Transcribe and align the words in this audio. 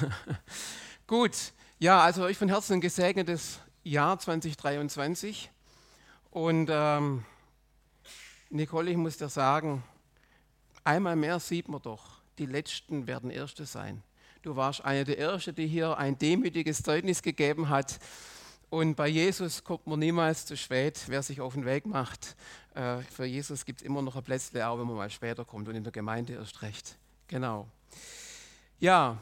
Gut, 1.06 1.52
ja, 1.78 2.00
also 2.00 2.26
ich 2.28 2.38
von 2.38 2.48
Herzen 2.48 2.74
ein 2.74 2.80
gesegnetes 2.80 3.58
Jahr 3.82 4.18
2023. 4.18 5.50
Und 6.30 6.68
ähm, 6.70 7.24
Nicole, 8.50 8.90
ich 8.90 8.96
muss 8.96 9.16
dir 9.16 9.28
sagen, 9.28 9.82
einmal 10.84 11.16
mehr 11.16 11.40
sieht 11.40 11.68
man 11.68 11.82
doch, 11.82 12.20
die 12.38 12.46
Letzten 12.46 13.06
werden 13.06 13.30
Erste 13.30 13.66
sein. 13.66 14.02
Du 14.42 14.56
warst 14.56 14.84
eine 14.84 15.04
der 15.04 15.18
Ersten, 15.18 15.54
die 15.54 15.66
hier 15.66 15.96
ein 15.98 16.18
demütiges 16.18 16.82
Zeugnis 16.82 17.22
gegeben 17.22 17.68
hat. 17.68 17.98
Und 18.70 18.94
bei 18.94 19.06
Jesus 19.06 19.62
kommt 19.62 19.86
man 19.86 19.98
niemals 19.98 20.46
zu 20.46 20.56
spät, 20.56 21.04
wer 21.06 21.22
sich 21.22 21.40
auf 21.40 21.54
den 21.54 21.64
Weg 21.64 21.84
macht. 21.86 22.36
Äh, 22.74 23.02
für 23.02 23.26
Jesus 23.26 23.64
gibt 23.64 23.82
es 23.82 23.86
immer 23.86 24.00
noch 24.00 24.16
ein 24.16 24.22
Plätzchen, 24.22 24.62
auch 24.62 24.78
wenn 24.78 24.86
man 24.86 24.96
mal 24.96 25.10
später 25.10 25.44
kommt 25.44 25.68
und 25.68 25.74
in 25.74 25.84
der 25.84 25.92
Gemeinde 25.92 26.32
erst 26.34 26.62
recht. 26.62 26.96
Genau. 27.28 27.68
Ja, 28.80 29.18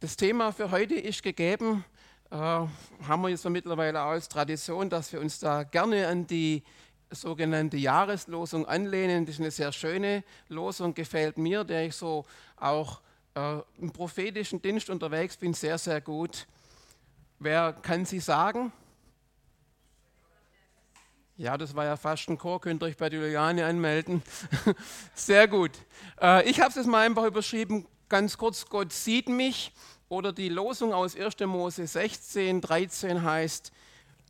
das 0.00 0.16
Thema 0.16 0.52
für 0.52 0.70
heute 0.70 0.94
ist 0.94 1.22
gegeben, 1.22 1.84
äh, 2.30 2.36
haben 2.36 3.22
wir 3.22 3.30
jetzt 3.30 3.42
so 3.42 3.50
mittlerweile 3.50 4.00
auch 4.00 4.10
als 4.10 4.28
Tradition, 4.28 4.88
dass 4.88 5.12
wir 5.12 5.20
uns 5.20 5.40
da 5.40 5.64
gerne 5.64 6.06
an 6.06 6.26
die 6.26 6.62
sogenannte 7.10 7.76
Jahreslosung 7.76 8.66
anlehnen. 8.66 9.26
Das 9.26 9.36
ist 9.36 9.40
eine 9.40 9.50
sehr 9.50 9.72
schöne 9.72 10.22
Losung, 10.48 10.94
gefällt 10.94 11.36
mir, 11.36 11.64
der 11.64 11.86
ich 11.86 11.96
so 11.96 12.26
auch 12.56 13.00
äh, 13.34 13.58
im 13.78 13.92
prophetischen 13.92 14.62
Dienst 14.62 14.88
unterwegs 14.88 15.36
bin, 15.36 15.52
sehr, 15.52 15.78
sehr 15.78 16.00
gut. 16.00 16.46
Wer 17.40 17.72
kann 17.72 18.04
sie 18.04 18.20
sagen? 18.20 18.72
Ja, 21.36 21.56
das 21.56 21.74
war 21.74 21.84
ja 21.84 21.96
fast 21.96 22.28
ein 22.28 22.38
Chor, 22.38 22.60
könnt 22.60 22.82
ihr 22.82 22.86
euch 22.86 22.96
bei 22.96 23.08
Juliane 23.08 23.64
anmelden. 23.64 24.22
Sehr 25.14 25.46
gut. 25.46 25.70
Äh, 26.20 26.50
ich 26.50 26.58
habe 26.58 26.70
es 26.70 26.74
jetzt 26.74 26.88
mal 26.88 27.06
einfach 27.06 27.24
überschrieben, 27.24 27.86
ganz 28.08 28.36
kurz, 28.36 28.66
Gott 28.66 28.92
sieht 28.92 29.28
mich. 29.28 29.72
Oder 30.08 30.32
die 30.32 30.48
Losung 30.48 30.94
aus 30.94 31.16
1. 31.16 31.40
Mose 31.40 31.86
16, 31.86 32.62
13 32.62 33.22
heißt, 33.22 33.72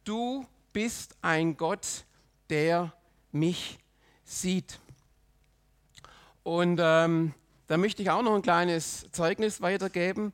du 0.04 0.44
bist 0.72 1.16
ein 1.22 1.56
Gott, 1.56 2.04
der 2.50 2.92
mich 3.30 3.78
sieht. 4.24 4.80
Und 6.42 6.80
ähm, 6.82 7.32
da 7.68 7.76
möchte 7.76 8.02
ich 8.02 8.10
auch 8.10 8.22
noch 8.22 8.34
ein 8.34 8.42
kleines 8.42 9.06
Zeugnis 9.12 9.60
weitergeben. 9.60 10.32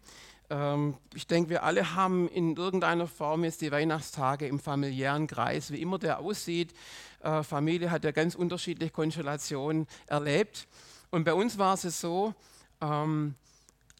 Ähm, 0.48 0.96
ich 1.14 1.26
denke, 1.26 1.50
wir 1.50 1.62
alle 1.62 1.94
haben 1.94 2.28
in 2.28 2.56
irgendeiner 2.56 3.06
Form 3.06 3.44
jetzt 3.44 3.60
die 3.60 3.70
Weihnachtstage 3.70 4.46
im 4.46 4.58
familiären 4.58 5.26
Kreis, 5.26 5.70
wie 5.70 5.82
immer 5.82 5.98
der 5.98 6.20
aussieht. 6.20 6.72
Äh, 7.20 7.42
Familie 7.42 7.90
hat 7.90 8.04
ja 8.04 8.12
ganz 8.12 8.34
unterschiedliche 8.34 8.92
Konstellationen 8.92 9.86
erlebt. 10.06 10.68
Und 11.10 11.24
bei 11.24 11.34
uns 11.34 11.58
war 11.58 11.74
es 11.74 12.00
so, 12.00 12.32
ähm, 12.80 13.34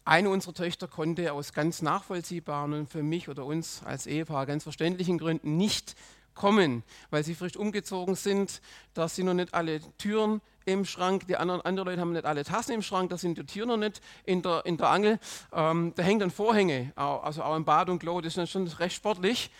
eine 0.05 0.28
unserer 0.30 0.55
Töchter 0.55 0.86
konnte 0.86 1.33
aus 1.33 1.52
ganz 1.52 1.83
nachvollziehbaren 1.83 2.72
und 2.74 2.91
für 2.91 3.02
mich 3.02 3.28
oder 3.28 3.44
uns 3.44 3.83
als 3.84 4.06
Ehepaar 4.06 4.47
ganz 4.47 4.62
verständlichen 4.62 5.19
Gründen 5.19 5.56
nicht 5.56 5.97
kommen, 6.34 6.83
weil 7.10 7.24
sie 7.24 7.34
frisch 7.34 7.56
umgezogen 7.56 8.14
sind, 8.14 8.60
dass 8.92 9.14
sie 9.14 9.22
noch 9.22 9.34
nicht 9.34 9.55
alle 9.55 9.80
Türen 9.98 10.41
im 10.66 10.84
Schrank, 10.84 11.27
die 11.27 11.36
anderen, 11.36 11.60
andere 11.62 11.91
Leute 11.91 12.00
haben 12.00 12.12
nicht 12.12 12.25
alle 12.25 12.44
Tassen 12.44 12.72
im 12.72 12.82
Schrank, 12.82 13.10
da 13.10 13.19
sind 13.19 13.38
die 13.38 13.44
Türen 13.44 13.69
noch 13.69 13.77
nicht 13.77 14.00
in 14.25 14.42
der, 14.42 14.64
in 14.66 14.77
der 14.77 14.88
Angel. 14.88 15.19
Ähm, 15.52 15.92
da 15.94 16.02
hängen 16.02 16.20
dann 16.20 16.30
Vorhänge, 16.30 16.92
also 16.97 17.42
auch 17.42 17.56
im 17.56 17.64
Bad 17.64 17.88
und 17.88 17.98
Klo, 17.98 18.20
das 18.20 18.28
ist 18.28 18.38
dann 18.38 18.47
schon 18.47 18.66
recht 18.66 18.97
sportlich. 18.97 19.50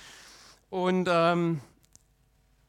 Und 0.71 1.09
ähm, 1.11 1.61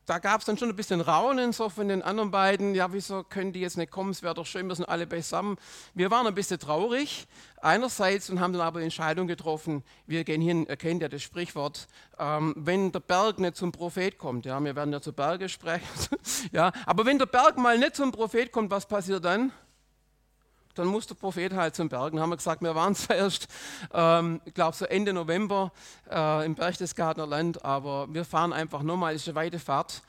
da 0.05 0.19
gab 0.19 0.41
es 0.41 0.45
dann 0.45 0.57
schon 0.57 0.69
ein 0.69 0.75
bisschen 0.75 1.01
Raunen 1.01 1.51
so 1.51 1.69
von 1.69 1.87
den 1.87 2.01
anderen 2.01 2.31
beiden. 2.31 2.75
Ja, 2.75 2.93
wieso 2.93 3.23
können 3.23 3.53
die 3.53 3.61
jetzt 3.61 3.77
nicht 3.77 3.91
kommen? 3.91 4.11
Es 4.11 4.21
wäre 4.21 4.33
doch 4.33 4.45
schön, 4.45 4.67
wir 4.67 4.75
sind 4.75 4.87
alle 4.87 5.07
beisammen. 5.07 5.57
Wir 5.93 6.11
waren 6.11 6.27
ein 6.27 6.35
bisschen 6.35 6.59
traurig 6.59 7.27
einerseits 7.65 8.29
und 8.29 8.39
haben 8.39 8.53
dann 8.53 8.61
aber 8.61 8.79
die 8.79 8.85
Entscheidung 8.85 9.27
getroffen, 9.27 9.83
wir 10.05 10.23
gehen 10.23 10.41
hin, 10.41 10.67
ihr 10.69 10.77
kennt 10.77 11.01
ja 11.01 11.09
das 11.09 11.23
Sprichwort, 11.23 11.87
ähm, 12.19 12.53
wenn 12.55 12.91
der 12.91 12.99
Berg 12.99 13.39
nicht 13.39 13.55
zum 13.55 13.71
Prophet 13.71 14.17
kommt, 14.19 14.45
ja, 14.45 14.59
wir 14.59 14.75
werden 14.75 14.93
ja 14.93 15.01
zu 15.01 15.11
Berge 15.11 15.49
sprechen, 15.49 15.87
ja, 16.51 16.71
aber 16.85 17.05
wenn 17.05 17.17
der 17.17 17.25
Berg 17.25 17.57
mal 17.57 17.77
nicht 17.77 17.95
zum 17.95 18.11
Prophet 18.11 18.51
kommt, 18.51 18.69
was 18.69 18.85
passiert 18.85 19.25
dann? 19.25 19.51
Dann 20.75 20.87
muss 20.87 21.07
der 21.07 21.15
Prophet 21.15 21.53
halt 21.53 21.75
zum 21.75 21.89
Bergen. 21.89 22.19
Haben 22.19 22.29
wir 22.29 22.37
gesagt, 22.37 22.61
wir 22.61 22.75
waren 22.75 22.95
zwar 22.95 23.15
erst, 23.15 23.47
ähm, 23.93 24.41
ich 24.45 24.53
glaube, 24.53 24.75
so 24.75 24.85
Ende 24.85 25.13
November 25.13 25.71
äh, 26.11 26.45
im 26.45 26.55
Berchtesgadener 26.55 27.27
Land, 27.27 27.65
aber 27.65 28.13
wir 28.13 28.25
fahren 28.25 28.53
einfach 28.53 28.83
nochmal, 28.83 29.15
ist 29.15 29.27
eine 29.27 29.35
weite 29.35 29.59
Fahrt. 29.59 30.01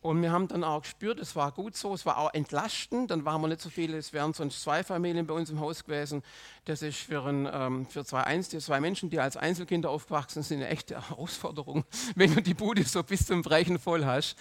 Und 0.00 0.22
wir 0.22 0.30
haben 0.30 0.46
dann 0.46 0.62
auch 0.62 0.82
gespürt, 0.82 1.18
es 1.18 1.34
war 1.34 1.50
gut 1.50 1.76
so, 1.76 1.92
es 1.92 2.06
war 2.06 2.18
auch 2.18 2.32
entlastend. 2.32 3.10
Dann 3.10 3.24
waren 3.24 3.40
wir 3.40 3.48
nicht 3.48 3.60
so 3.60 3.68
viele, 3.68 3.96
es 3.98 4.12
wären 4.12 4.32
sonst 4.32 4.62
zwei 4.62 4.84
Familien 4.84 5.26
bei 5.26 5.34
uns 5.34 5.50
im 5.50 5.58
Haus 5.58 5.84
gewesen. 5.84 6.22
Das 6.66 6.82
ist 6.82 6.98
für, 6.98 7.26
ein, 7.26 7.48
ähm, 7.52 7.86
für 7.86 8.04
zwei, 8.04 8.22
Einzel 8.22 8.60
zwei 8.60 8.80
Menschen, 8.80 9.10
die 9.10 9.18
als 9.18 9.36
Einzelkinder 9.36 9.90
aufgewachsen 9.90 10.44
sind, 10.44 10.58
eine 10.58 10.68
echte 10.68 10.94
Herausforderung, 11.08 11.84
wenn 12.14 12.32
du 12.32 12.40
die 12.40 12.54
Bude 12.54 12.84
so 12.84 13.02
bis 13.02 13.26
zum 13.26 13.42
Brechen 13.42 13.80
voll 13.80 14.04
hast. 14.04 14.36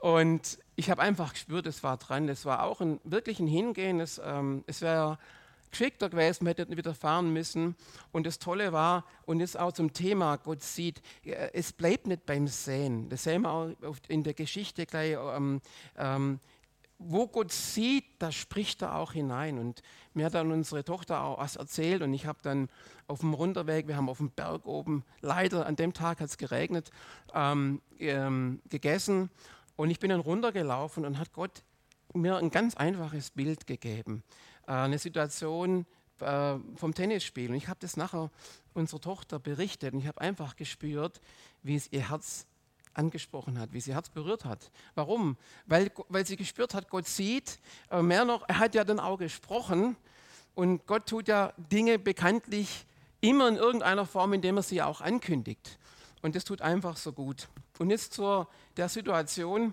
Und 0.00 0.58
ich 0.80 0.90
habe 0.90 1.02
einfach 1.02 1.34
gespürt, 1.34 1.66
es 1.66 1.82
war 1.82 1.98
dran. 1.98 2.26
Es 2.30 2.46
war 2.46 2.62
auch 2.62 2.80
ein, 2.80 3.00
wirklich 3.04 3.38
ein 3.38 3.46
Hingehen. 3.46 4.00
Es, 4.00 4.18
ähm, 4.24 4.64
es 4.66 4.80
wäre 4.80 5.18
geschickter 5.70 6.08
gewesen, 6.08 6.46
wir 6.46 6.54
hätten 6.54 6.74
wieder 6.74 6.94
fahren 6.94 7.34
müssen. 7.34 7.76
Und 8.12 8.26
das 8.26 8.38
Tolle 8.38 8.72
war, 8.72 9.04
und 9.26 9.40
jetzt 9.40 9.60
auch 9.60 9.72
zum 9.72 9.92
Thema, 9.92 10.38
Gott 10.38 10.62
sieht, 10.62 11.02
es 11.52 11.74
bleibt 11.74 12.06
nicht 12.06 12.24
beim 12.24 12.48
Sehen. 12.48 13.10
Das 13.10 13.24
sehen 13.24 13.42
wir 13.42 13.50
auch 13.50 13.68
in 14.08 14.24
der 14.24 14.32
Geschichte 14.32 14.86
gleich. 14.86 15.18
Ähm, 15.18 15.60
ähm, 15.98 16.40
wo 16.98 17.26
Gott 17.26 17.52
sieht, 17.52 18.04
da 18.18 18.32
spricht 18.32 18.80
er 18.80 18.96
auch 18.96 19.12
hinein. 19.12 19.58
Und 19.58 19.82
mir 20.14 20.26
hat 20.26 20.34
dann 20.34 20.50
unsere 20.50 20.82
Tochter 20.82 21.22
auch 21.22 21.40
was 21.40 21.56
erzählt 21.56 22.00
und 22.00 22.14
ich 22.14 22.24
habe 22.24 22.38
dann 22.42 22.70
auf 23.06 23.20
dem 23.20 23.34
Runterweg, 23.34 23.86
wir 23.86 23.96
haben 23.96 24.08
auf 24.08 24.18
dem 24.18 24.30
Berg 24.30 24.64
oben, 24.64 25.04
leider 25.20 25.66
an 25.66 25.76
dem 25.76 25.92
Tag 25.92 26.20
hat 26.20 26.28
es 26.28 26.38
geregnet, 26.38 26.90
ähm, 27.34 27.82
ähm, 27.98 28.60
gegessen 28.68 29.30
und 29.80 29.90
ich 29.90 29.98
bin 29.98 30.10
dann 30.10 30.20
runtergelaufen 30.20 31.06
und 31.06 31.18
hat 31.18 31.32
Gott 31.32 31.62
mir 32.12 32.36
ein 32.36 32.50
ganz 32.50 32.76
einfaches 32.76 33.30
Bild 33.30 33.66
gegeben. 33.66 34.22
Äh, 34.66 34.72
eine 34.72 34.98
Situation 34.98 35.86
äh, 36.20 36.56
vom 36.76 36.92
Tennisspiel. 36.92 37.48
Und 37.48 37.56
ich 37.56 37.68
habe 37.68 37.80
das 37.80 37.96
nachher 37.96 38.30
unserer 38.74 39.00
Tochter 39.00 39.38
berichtet 39.38 39.94
und 39.94 40.00
ich 40.00 40.06
habe 40.06 40.20
einfach 40.20 40.56
gespürt, 40.56 41.22
wie 41.62 41.76
es 41.76 41.90
ihr 41.92 42.10
Herz 42.10 42.46
angesprochen 42.92 43.58
hat, 43.58 43.72
wie 43.72 43.80
sie 43.80 43.94
Herz 43.94 44.10
berührt 44.10 44.44
hat. 44.44 44.70
Warum? 44.96 45.38
Weil, 45.64 45.90
weil 46.10 46.26
sie 46.26 46.36
gespürt 46.36 46.74
hat, 46.74 46.90
Gott 46.90 47.06
sieht, 47.06 47.58
aber 47.88 48.02
mehr 48.02 48.26
noch, 48.26 48.46
er 48.48 48.58
hat 48.58 48.74
ja 48.74 48.84
dann 48.84 49.00
auch 49.00 49.16
gesprochen 49.16 49.96
und 50.54 50.86
Gott 50.86 51.06
tut 51.06 51.26
ja 51.26 51.54
Dinge 51.56 51.98
bekanntlich 51.98 52.84
immer 53.22 53.48
in 53.48 53.56
irgendeiner 53.56 54.04
Form, 54.04 54.34
indem 54.34 54.58
er 54.58 54.62
sie 54.62 54.82
auch 54.82 55.00
ankündigt. 55.00 55.78
Und 56.20 56.34
das 56.36 56.44
tut 56.44 56.60
einfach 56.60 56.98
so 56.98 57.14
gut. 57.14 57.48
Und 57.80 57.88
jetzt 57.88 58.12
zur 58.12 58.46
der 58.76 58.90
Situation, 58.90 59.72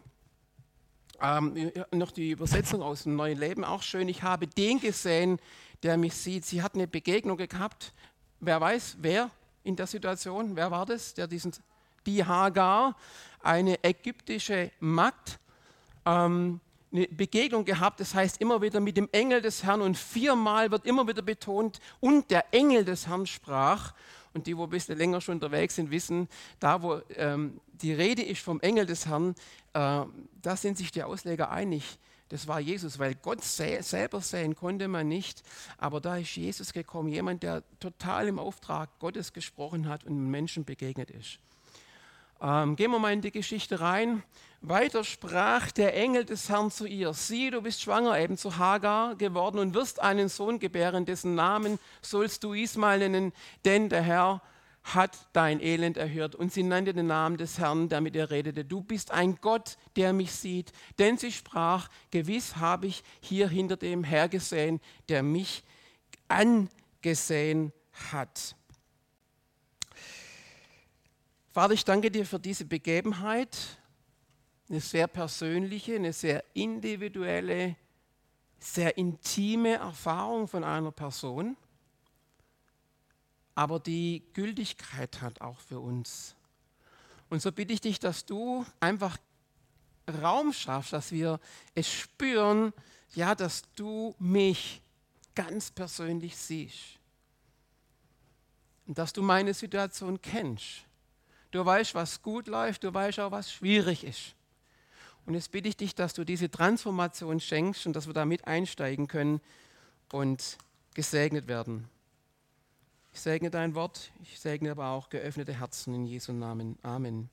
ähm, 1.21 1.73
noch 1.91 2.11
die 2.11 2.31
Übersetzung 2.31 2.81
aus 2.81 3.03
dem 3.03 3.17
Neuen 3.17 3.37
Leben, 3.37 3.65
auch 3.65 3.83
schön. 3.83 4.07
Ich 4.07 4.23
habe 4.23 4.47
den 4.47 4.79
gesehen, 4.79 5.39
der 5.83 5.97
mich 5.97 6.13
sieht. 6.13 6.45
Sie 6.45 6.61
hat 6.61 6.75
eine 6.75 6.87
Begegnung 6.87 7.35
gehabt. 7.35 7.91
Wer 8.39 8.61
weiß, 8.61 8.95
wer 9.01 9.29
in 9.65 9.75
der 9.75 9.87
Situation, 9.87 10.55
wer 10.55 10.71
war 10.71 10.85
das, 10.85 11.15
der 11.15 11.27
diesen, 11.27 11.51
die 12.05 12.23
Hagar, 12.23 12.95
eine 13.41 13.83
ägyptische 13.83 14.71
Magd, 14.79 15.37
ähm, 16.05 16.61
eine 16.93 17.07
Begegnung 17.09 17.65
gehabt, 17.65 17.99
das 17.99 18.15
heißt 18.15 18.39
immer 18.39 18.61
wieder 18.61 18.79
mit 18.79 18.95
dem 18.95 19.09
Engel 19.11 19.41
des 19.41 19.65
Herrn 19.65 19.81
und 19.81 19.97
viermal 19.97 20.71
wird 20.71 20.85
immer 20.85 21.05
wieder 21.09 21.23
betont, 21.23 21.81
und 21.99 22.31
der 22.31 22.45
Engel 22.53 22.85
des 22.85 23.07
Herrn 23.07 23.25
sprach. 23.25 23.93
Und 24.33 24.45
die, 24.45 24.55
wo 24.55 24.65
ein 24.65 24.69
bisschen 24.69 24.97
länger 24.97 25.19
schon 25.19 25.35
unterwegs 25.35 25.75
sind, 25.75 25.89
wissen, 25.89 26.29
da 26.59 26.81
wo 26.83 27.01
ähm, 27.15 27.59
die 27.81 27.93
Rede 27.93 28.23
ist 28.23 28.41
vom 28.41 28.59
Engel 28.61 28.85
des 28.85 29.07
Herrn, 29.07 29.35
äh, 29.73 30.03
da 30.41 30.55
sind 30.55 30.77
sich 30.77 30.91
die 30.91 31.03
Ausleger 31.03 31.51
einig. 31.51 31.99
Das 32.29 32.47
war 32.47 32.59
Jesus, 32.59 32.99
weil 32.99 33.15
Gott 33.15 33.41
selber 33.43 34.19
sehen 34.19 34.55
konnte 34.55 34.87
man 34.87 35.07
nicht. 35.07 35.43
Aber 35.77 36.01
da 36.01 36.17
ist 36.17 36.35
Jesus 36.35 36.73
gekommen, 36.73 37.07
jemand, 37.09 37.43
der 37.43 37.63
total 37.79 38.27
im 38.27 38.37
Auftrag 38.37 38.89
Gottes 38.99 39.31
gesprochen 39.31 39.87
hat 39.87 40.03
und 40.03 40.29
Menschen 40.29 40.65
begegnet 40.65 41.09
ist. 41.09 41.39
Ähm, 42.41 42.75
gehen 42.75 42.91
wir 42.91 42.99
mal 42.99 43.13
in 43.13 43.21
die 43.21 43.31
Geschichte 43.31 43.79
rein. 43.79 44.23
Weiter 44.61 45.03
sprach 45.03 45.71
der 45.71 45.95
Engel 45.95 46.25
des 46.25 46.49
Herrn 46.49 46.69
zu 46.69 46.85
ihr: 46.85 47.13
Sieh, 47.13 47.49
du 47.49 47.61
bist 47.61 47.81
schwanger, 47.81 48.19
eben 48.19 48.37
zu 48.37 48.57
Hagar 48.57 49.15
geworden 49.15 49.59
und 49.59 49.73
wirst 49.73 50.01
einen 50.01 50.29
Sohn 50.29 50.59
gebären, 50.59 51.05
dessen 51.05 51.35
Namen 51.35 51.79
sollst 52.01 52.43
du 52.43 52.53
Ismael 52.53 52.99
nennen, 52.99 53.33
denn 53.65 53.89
der 53.89 54.01
Herr 54.01 54.41
hat 54.95 55.27
dein 55.33 55.59
Elend 55.59 55.97
erhört. 55.97 56.35
Und 56.35 56.53
sie 56.53 56.63
nannte 56.63 56.93
den 56.93 57.07
Namen 57.07 57.37
des 57.37 57.59
Herrn, 57.59 57.89
der 57.89 58.01
mit 58.01 58.15
ihr 58.15 58.29
redete. 58.29 58.63
Du 58.63 58.81
bist 58.81 59.11
ein 59.11 59.37
Gott, 59.41 59.77
der 59.95 60.13
mich 60.13 60.31
sieht. 60.31 60.71
Denn 60.99 61.17
sie 61.17 61.31
sprach: 61.31 61.89
Gewiss 62.11 62.55
habe 62.57 62.87
ich 62.87 63.03
hier 63.19 63.49
hinter 63.49 63.77
dem 63.77 64.03
Herr 64.03 64.29
gesehen, 64.29 64.79
der 65.09 65.23
mich 65.23 65.63
angesehen 66.27 67.73
hat. 68.11 68.55
Vater, 71.49 71.73
ich 71.73 71.85
danke 71.85 72.11
dir 72.11 72.25
für 72.25 72.39
diese 72.39 72.65
Begebenheit, 72.65 73.57
eine 74.69 74.79
sehr 74.79 75.07
persönliche, 75.07 75.95
eine 75.95 76.13
sehr 76.13 76.43
individuelle, 76.53 77.75
sehr 78.59 78.97
intime 78.97 79.73
Erfahrung 79.75 80.47
von 80.47 80.63
einer 80.63 80.91
Person. 80.91 81.57
Aber 83.57 83.79
die 83.79 84.21
Gültigkeit 84.35 85.19
hat 85.19 85.41
auch 85.41 85.59
für 85.59 85.79
uns. 85.79 86.35
Und 87.27 87.41
so 87.41 87.51
bitte 87.51 87.73
ich 87.73 87.81
dich, 87.81 87.97
dass 87.97 88.23
du 88.23 88.63
einfach 88.79 89.17
Raum 90.21 90.53
schaffst, 90.53 90.93
dass 90.93 91.11
wir 91.11 91.39
es 91.73 91.91
spüren, 91.91 92.71
ja, 93.15 93.33
dass 93.33 93.63
du 93.73 94.13
mich 94.19 94.83
ganz 95.33 95.71
persönlich 95.71 96.37
siehst. 96.37 96.99
Und 98.85 98.99
dass 98.99 99.11
du 99.11 99.23
meine 99.23 99.55
Situation 99.55 100.21
kennst. 100.21 100.83
Du 101.49 101.65
weißt, 101.65 101.95
was 101.95 102.21
gut 102.21 102.45
läuft, 102.45 102.83
du 102.83 102.93
weißt 102.93 103.19
auch, 103.21 103.31
was 103.31 103.51
schwierig 103.51 104.03
ist. 104.03 104.35
Und 105.25 105.33
jetzt 105.33 105.51
bitte 105.51 105.67
ich 105.67 105.77
dich, 105.77 105.95
dass 105.95 106.13
du 106.13 106.23
diese 106.23 106.51
Transformation 106.51 107.39
schenkst 107.39 107.87
und 107.87 107.95
dass 107.95 108.05
wir 108.05 108.13
da 108.13 108.23
mit 108.23 108.45
einsteigen 108.45 109.07
können 109.07 109.41
und 110.11 110.59
gesegnet 110.93 111.47
werden. 111.47 111.89
Ich 113.17 113.23
segne 113.23 113.49
dein 113.49 113.73
Wort, 113.73 114.11
ich 114.21 114.39
segne 114.39 114.69
aber 114.69 114.89
auch 114.89 115.09
geöffnete 115.09 115.51
Herzen 115.51 115.91
in 115.95 116.05
Jesu 116.05 116.33
Namen. 116.33 116.77
Amen. 116.83 117.31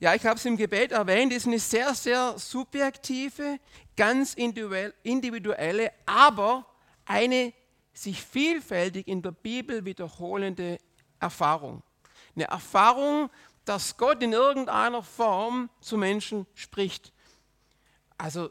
Ja, 0.00 0.14
ich 0.14 0.26
habe 0.26 0.36
es 0.36 0.44
im 0.44 0.58
Gebet 0.58 0.92
erwähnt, 0.92 1.32
ist 1.32 1.46
eine 1.46 1.58
sehr, 1.58 1.94
sehr 1.94 2.38
subjektive, 2.38 3.58
ganz 3.96 4.34
individuelle, 4.34 5.92
aber 6.04 6.66
eine 7.06 7.54
sich 7.94 8.22
vielfältig 8.22 9.08
in 9.08 9.22
der 9.22 9.30
Bibel 9.30 9.86
wiederholende 9.86 10.76
Erfahrung. 11.20 11.82
Eine 12.34 12.44
Erfahrung, 12.44 13.30
dass 13.64 13.96
Gott 13.96 14.22
in 14.22 14.34
irgendeiner 14.34 15.02
Form 15.02 15.70
zu 15.80 15.96
Menschen 15.96 16.46
spricht. 16.54 17.14
Also 18.18 18.50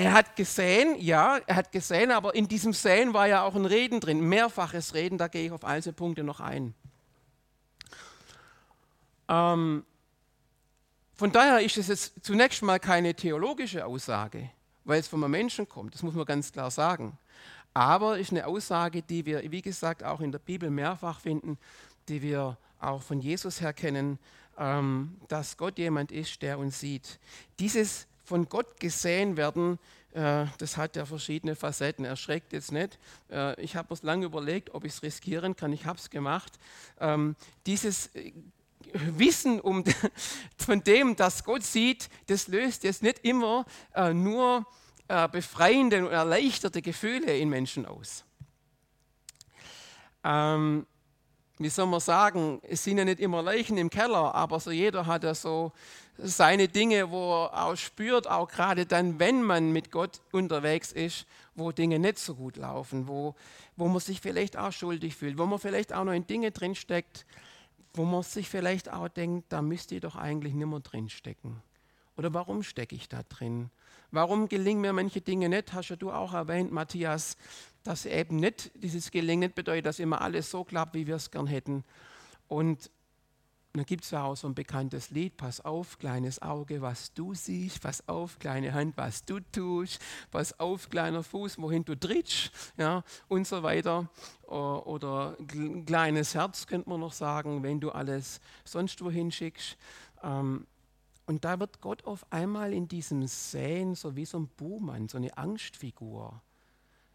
er 0.00 0.12
hat 0.14 0.34
gesehen, 0.34 0.96
ja, 0.98 1.38
er 1.46 1.56
hat 1.56 1.72
gesehen, 1.72 2.10
aber 2.10 2.34
in 2.34 2.48
diesem 2.48 2.72
Sehen 2.72 3.12
war 3.12 3.26
ja 3.28 3.42
auch 3.42 3.54
ein 3.54 3.66
Reden 3.66 4.00
drin, 4.00 4.20
mehrfaches 4.20 4.94
Reden, 4.94 5.18
da 5.18 5.28
gehe 5.28 5.46
ich 5.46 5.52
auf 5.52 5.62
einzelne 5.62 5.92
Punkte 5.92 6.24
noch 6.24 6.40
ein. 6.40 6.74
Ähm, 9.28 9.84
von 11.16 11.32
daher 11.32 11.60
ist 11.60 11.76
es 11.76 11.88
jetzt 11.88 12.24
zunächst 12.24 12.62
mal 12.62 12.80
keine 12.80 13.14
theologische 13.14 13.84
Aussage, 13.84 14.48
weil 14.84 15.00
es 15.00 15.08
von 15.08 15.22
einem 15.22 15.32
Menschen 15.32 15.68
kommt, 15.68 15.94
das 15.94 16.02
muss 16.02 16.14
man 16.14 16.24
ganz 16.24 16.50
klar 16.50 16.70
sagen. 16.70 17.18
Aber 17.74 18.14
es 18.14 18.22
ist 18.22 18.30
eine 18.30 18.46
Aussage, 18.46 19.02
die 19.02 19.26
wir, 19.26 19.42
wie 19.52 19.62
gesagt, 19.62 20.02
auch 20.02 20.20
in 20.20 20.32
der 20.32 20.38
Bibel 20.38 20.70
mehrfach 20.70 21.20
finden, 21.20 21.58
die 22.08 22.22
wir 22.22 22.56
auch 22.80 23.02
von 23.02 23.20
Jesus 23.20 23.60
her 23.60 23.74
kennen, 23.74 24.18
ähm, 24.58 25.18
dass 25.28 25.58
Gott 25.58 25.78
jemand 25.78 26.10
ist, 26.10 26.40
der 26.40 26.58
uns 26.58 26.80
sieht. 26.80 27.20
Dieses 27.58 28.06
von 28.30 28.48
Gott 28.48 28.78
gesehen 28.78 29.36
werden, 29.36 29.80
äh, 30.12 30.46
das 30.58 30.76
hat 30.76 30.94
ja 30.94 31.04
verschiedene 31.04 31.56
Facetten. 31.56 32.04
Erschreckt 32.04 32.52
jetzt 32.52 32.70
nicht. 32.70 32.96
Äh, 33.28 33.60
ich 33.60 33.74
habe 33.74 33.92
mir 33.92 33.98
lange 34.02 34.26
überlegt, 34.26 34.72
ob 34.72 34.84
ich 34.84 34.92
es 34.92 35.02
riskieren 35.02 35.56
kann. 35.56 35.72
Ich 35.72 35.84
habe 35.84 35.98
es 35.98 36.10
gemacht. 36.10 36.52
Ähm, 37.00 37.34
dieses 37.66 38.14
äh, 38.14 38.30
Wissen 38.92 39.60
um, 39.60 39.82
von 40.56 40.80
dem, 40.84 41.16
dass 41.16 41.42
Gott 41.42 41.64
sieht, 41.64 42.08
das 42.28 42.46
löst 42.46 42.84
jetzt 42.84 43.02
nicht 43.02 43.18
immer 43.24 43.66
nur 44.12 44.66
befreiende 45.32 46.06
und 46.06 46.12
erleichterte 46.12 46.82
Gefühle 46.82 47.36
in 47.36 47.48
Menschen 47.48 47.84
aus. 47.84 48.24
Ähm, 50.22 50.86
wie 51.58 51.68
soll 51.68 51.86
man 51.86 52.00
sagen, 52.00 52.62
es 52.62 52.84
sind 52.84 52.96
ja 52.96 53.04
nicht 53.04 53.20
immer 53.20 53.42
Leichen 53.42 53.76
im 53.76 53.90
Keller, 53.90 54.34
aber 54.34 54.58
so 54.60 54.70
jeder 54.70 55.04
hat 55.06 55.24
ja 55.24 55.34
so 55.34 55.72
seine 56.22 56.68
Dinge, 56.68 57.10
wo 57.10 57.44
er 57.44 57.66
auch 57.66 57.76
spürt, 57.76 58.28
auch 58.28 58.48
gerade 58.48 58.86
dann, 58.86 59.18
wenn 59.18 59.42
man 59.42 59.72
mit 59.72 59.90
Gott 59.90 60.20
unterwegs 60.32 60.92
ist, 60.92 61.26
wo 61.54 61.72
Dinge 61.72 61.98
nicht 61.98 62.18
so 62.18 62.34
gut 62.34 62.56
laufen, 62.56 63.08
wo, 63.08 63.34
wo 63.76 63.88
man 63.88 64.00
sich 64.00 64.20
vielleicht 64.20 64.56
auch 64.56 64.72
schuldig 64.72 65.16
fühlt, 65.16 65.38
wo 65.38 65.46
man 65.46 65.58
vielleicht 65.58 65.92
auch 65.92 66.04
noch 66.04 66.12
in 66.12 66.26
Dinge 66.26 66.50
drinsteckt, 66.50 67.26
wo 67.94 68.04
man 68.04 68.22
sich 68.22 68.48
vielleicht 68.48 68.92
auch 68.92 69.08
denkt, 69.08 69.52
da 69.52 69.62
müsste 69.62 69.96
ich 69.96 70.00
doch 70.00 70.16
eigentlich 70.16 70.54
nicht 70.54 70.66
mehr 70.66 70.80
drinstecken. 70.80 71.62
Oder 72.16 72.32
warum 72.34 72.62
stecke 72.62 72.94
ich 72.94 73.08
da 73.08 73.22
drin? 73.22 73.70
Warum 74.10 74.48
gelingen 74.48 74.82
mir 74.82 74.92
manche 74.92 75.20
Dinge 75.20 75.48
nicht? 75.48 75.72
Hast 75.72 75.88
ja 75.88 75.96
du 75.96 76.10
auch 76.10 76.34
erwähnt, 76.34 76.72
Matthias, 76.72 77.36
dass 77.82 78.06
eben 78.06 78.36
nicht 78.36 78.70
dieses 78.74 79.10
Gelingen 79.10 79.40
nicht 79.40 79.54
bedeutet, 79.54 79.86
dass 79.86 79.98
immer 79.98 80.20
alles 80.20 80.50
so 80.50 80.64
klappt, 80.64 80.94
wie 80.94 81.06
wir 81.06 81.16
es 81.16 81.30
gern 81.30 81.46
hätten. 81.46 81.84
Und 82.48 82.90
dann 83.72 83.86
gibt 83.86 84.02
es 84.04 84.10
ja 84.10 84.24
auch 84.24 84.36
so 84.36 84.48
ein 84.48 84.54
bekanntes 84.54 85.10
Lied, 85.10 85.36
pass 85.36 85.60
auf, 85.60 85.98
kleines 85.98 86.42
Auge, 86.42 86.82
was 86.82 87.14
du 87.14 87.34
siehst, 87.34 87.80
pass 87.80 88.06
auf, 88.08 88.38
kleine 88.40 88.74
Hand, 88.74 88.96
was 88.96 89.24
du 89.24 89.38
tust, 89.52 90.00
pass 90.32 90.58
auf, 90.58 90.88
kleiner 90.88 91.22
Fuß, 91.22 91.58
wohin 91.58 91.84
du 91.84 91.94
trittst, 91.94 92.50
ja, 92.76 93.04
und 93.28 93.46
so 93.46 93.62
weiter. 93.62 94.08
Oder 94.46 95.36
kleines 95.86 96.34
Herz 96.34 96.66
könnte 96.66 96.88
man 96.88 96.98
noch 96.98 97.12
sagen, 97.12 97.62
wenn 97.62 97.78
du 97.78 97.90
alles 97.90 98.40
sonst 98.64 99.04
wohin 99.04 99.30
schickst. 99.30 99.76
Ähm, 100.24 100.66
und 101.26 101.44
da 101.44 101.60
wird 101.60 101.80
Gott 101.80 102.04
auf 102.06 102.26
einmal 102.32 102.72
in 102.72 102.88
diesem 102.88 103.24
Säen 103.28 103.94
so 103.94 104.16
wie 104.16 104.24
so 104.24 104.40
ein 104.40 104.48
Buhmann, 104.48 105.08
so 105.08 105.16
eine 105.16 105.38
Angstfigur. 105.38 106.42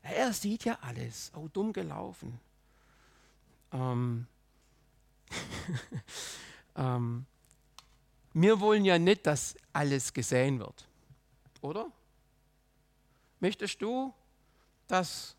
Er 0.02 0.32
sieht 0.32 0.64
ja 0.64 0.78
alles, 0.80 1.34
oh 1.36 1.50
dumm 1.52 1.74
gelaufen. 1.74 2.40
Ähm, 3.74 4.28
ähm, 6.76 7.26
wir 8.34 8.60
wollen 8.60 8.86
ja 8.86 9.00
nicht, 9.00 9.26
dass 9.26 9.56
alles 9.74 10.14
gesehen 10.14 10.60
wird, 10.60 10.88
oder? 11.62 11.92
Möchtest 13.40 13.82
du, 13.82 14.14
dass 14.88 15.36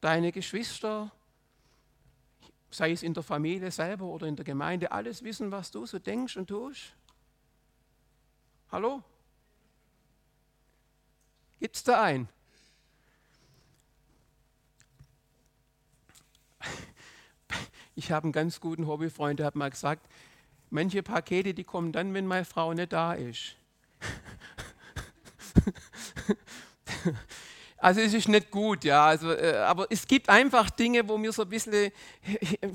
deine 0.00 0.32
Geschwister, 0.32 1.10
sei 2.70 2.92
es 2.92 3.02
in 3.02 3.14
der 3.14 3.22
Familie 3.22 3.70
selber 3.70 4.04
oder 4.06 4.26
in 4.26 4.36
der 4.36 4.44
Gemeinde, 4.44 4.92
alles 4.92 5.22
wissen, 5.22 5.50
was 5.50 5.70
du 5.70 5.86
so 5.86 5.98
denkst 5.98 6.36
und 6.36 6.46
tust? 6.46 6.94
Hallo? 8.70 9.02
Gibt 11.60 11.76
es 11.76 11.84
da 11.84 12.02
einen? 12.02 12.28
Ich 17.94 18.10
habe 18.10 18.24
einen 18.24 18.32
ganz 18.32 18.60
guten 18.60 18.86
Hobbyfreund, 18.86 19.38
der 19.38 19.46
hat 19.46 19.56
mal 19.56 19.70
gesagt, 19.70 20.06
manche 20.70 21.02
Pakete, 21.02 21.54
die 21.54 21.64
kommen 21.64 21.92
dann, 21.92 22.12
wenn 22.14 22.26
meine 22.26 22.44
Frau 22.44 22.74
nicht 22.74 22.92
da 22.92 23.14
ist. 23.14 23.56
Also 27.84 28.00
es 28.00 28.14
ist 28.14 28.28
nicht 28.28 28.50
gut, 28.50 28.82
ja. 28.84 29.04
Also, 29.04 29.30
äh, 29.30 29.56
aber 29.56 29.86
es 29.90 30.06
gibt 30.06 30.30
einfach 30.30 30.70
Dinge, 30.70 31.06
wo 31.06 31.20
wir 31.20 31.30
so 31.32 31.42
ein 31.42 31.48
bisschen 31.50 31.92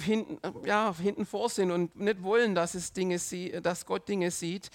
hinten, 0.04 0.38
ja, 0.68 0.94
hinten 1.02 1.26
vor 1.26 1.50
sind 1.50 1.72
und 1.72 1.96
nicht 1.96 2.22
wollen, 2.22 2.54
dass, 2.54 2.76
es 2.76 2.94
Dinge 2.94 3.18
sie, 3.18 3.60
dass 3.64 3.88
Gott 3.88 4.08
Dinge 4.08 4.30
sieht. 4.30 4.70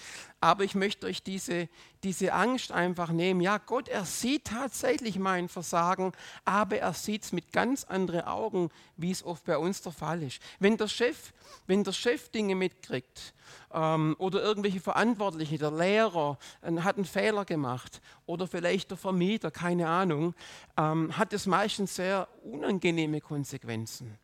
Aber 0.44 0.62
ich 0.62 0.74
möchte 0.74 1.06
euch 1.06 1.22
diese, 1.22 1.70
diese 2.02 2.34
Angst 2.34 2.70
einfach 2.70 3.08
nehmen. 3.08 3.40
Ja, 3.40 3.56
Gott, 3.56 3.88
er 3.88 4.04
sieht 4.04 4.44
tatsächlich 4.44 5.18
mein 5.18 5.48
Versagen, 5.48 6.12
aber 6.44 6.76
er 6.76 6.92
sieht 6.92 7.24
es 7.24 7.32
mit 7.32 7.50
ganz 7.50 7.84
anderen 7.84 8.26
Augen, 8.26 8.68
wie 8.98 9.10
es 9.10 9.24
oft 9.24 9.46
bei 9.46 9.56
uns 9.56 9.80
der 9.80 9.92
Fall 9.92 10.22
ist. 10.22 10.42
Wenn 10.58 10.76
der 10.76 10.88
Chef, 10.88 11.32
wenn 11.66 11.82
der 11.82 11.92
Chef 11.92 12.28
Dinge 12.28 12.54
mitkriegt, 12.56 13.32
ähm, 13.72 14.16
oder 14.18 14.42
irgendwelche 14.42 14.80
Verantwortliche, 14.80 15.56
der 15.56 15.70
Lehrer 15.70 16.38
äh, 16.60 16.78
hat 16.80 16.96
einen 16.96 17.06
Fehler 17.06 17.46
gemacht 17.46 18.02
oder 18.26 18.46
vielleicht 18.46 18.90
der 18.90 18.98
Vermieter, 18.98 19.50
keine 19.50 19.88
Ahnung, 19.88 20.34
ähm, 20.76 21.16
hat 21.16 21.32
es 21.32 21.46
meistens 21.46 21.94
sehr 21.94 22.28
unangenehme 22.42 23.22
Konsequenzen. 23.22 24.18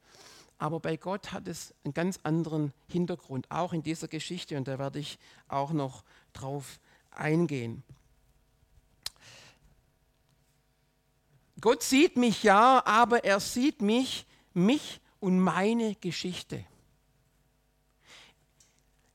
Aber 0.60 0.78
bei 0.78 0.98
Gott 0.98 1.32
hat 1.32 1.48
es 1.48 1.74
einen 1.84 1.94
ganz 1.94 2.20
anderen 2.22 2.74
Hintergrund, 2.86 3.50
auch 3.50 3.72
in 3.72 3.82
dieser 3.82 4.08
Geschichte 4.08 4.58
und 4.58 4.68
da 4.68 4.78
werde 4.78 4.98
ich 4.98 5.18
auch 5.48 5.72
noch 5.72 6.04
drauf 6.34 6.78
eingehen. 7.10 7.82
Gott 11.62 11.82
sieht 11.82 12.18
mich 12.18 12.42
ja, 12.42 12.82
aber 12.84 13.24
er 13.24 13.40
sieht 13.40 13.80
mich, 13.80 14.26
mich 14.52 15.00
und 15.18 15.40
meine 15.40 15.94
Geschichte. 15.94 16.62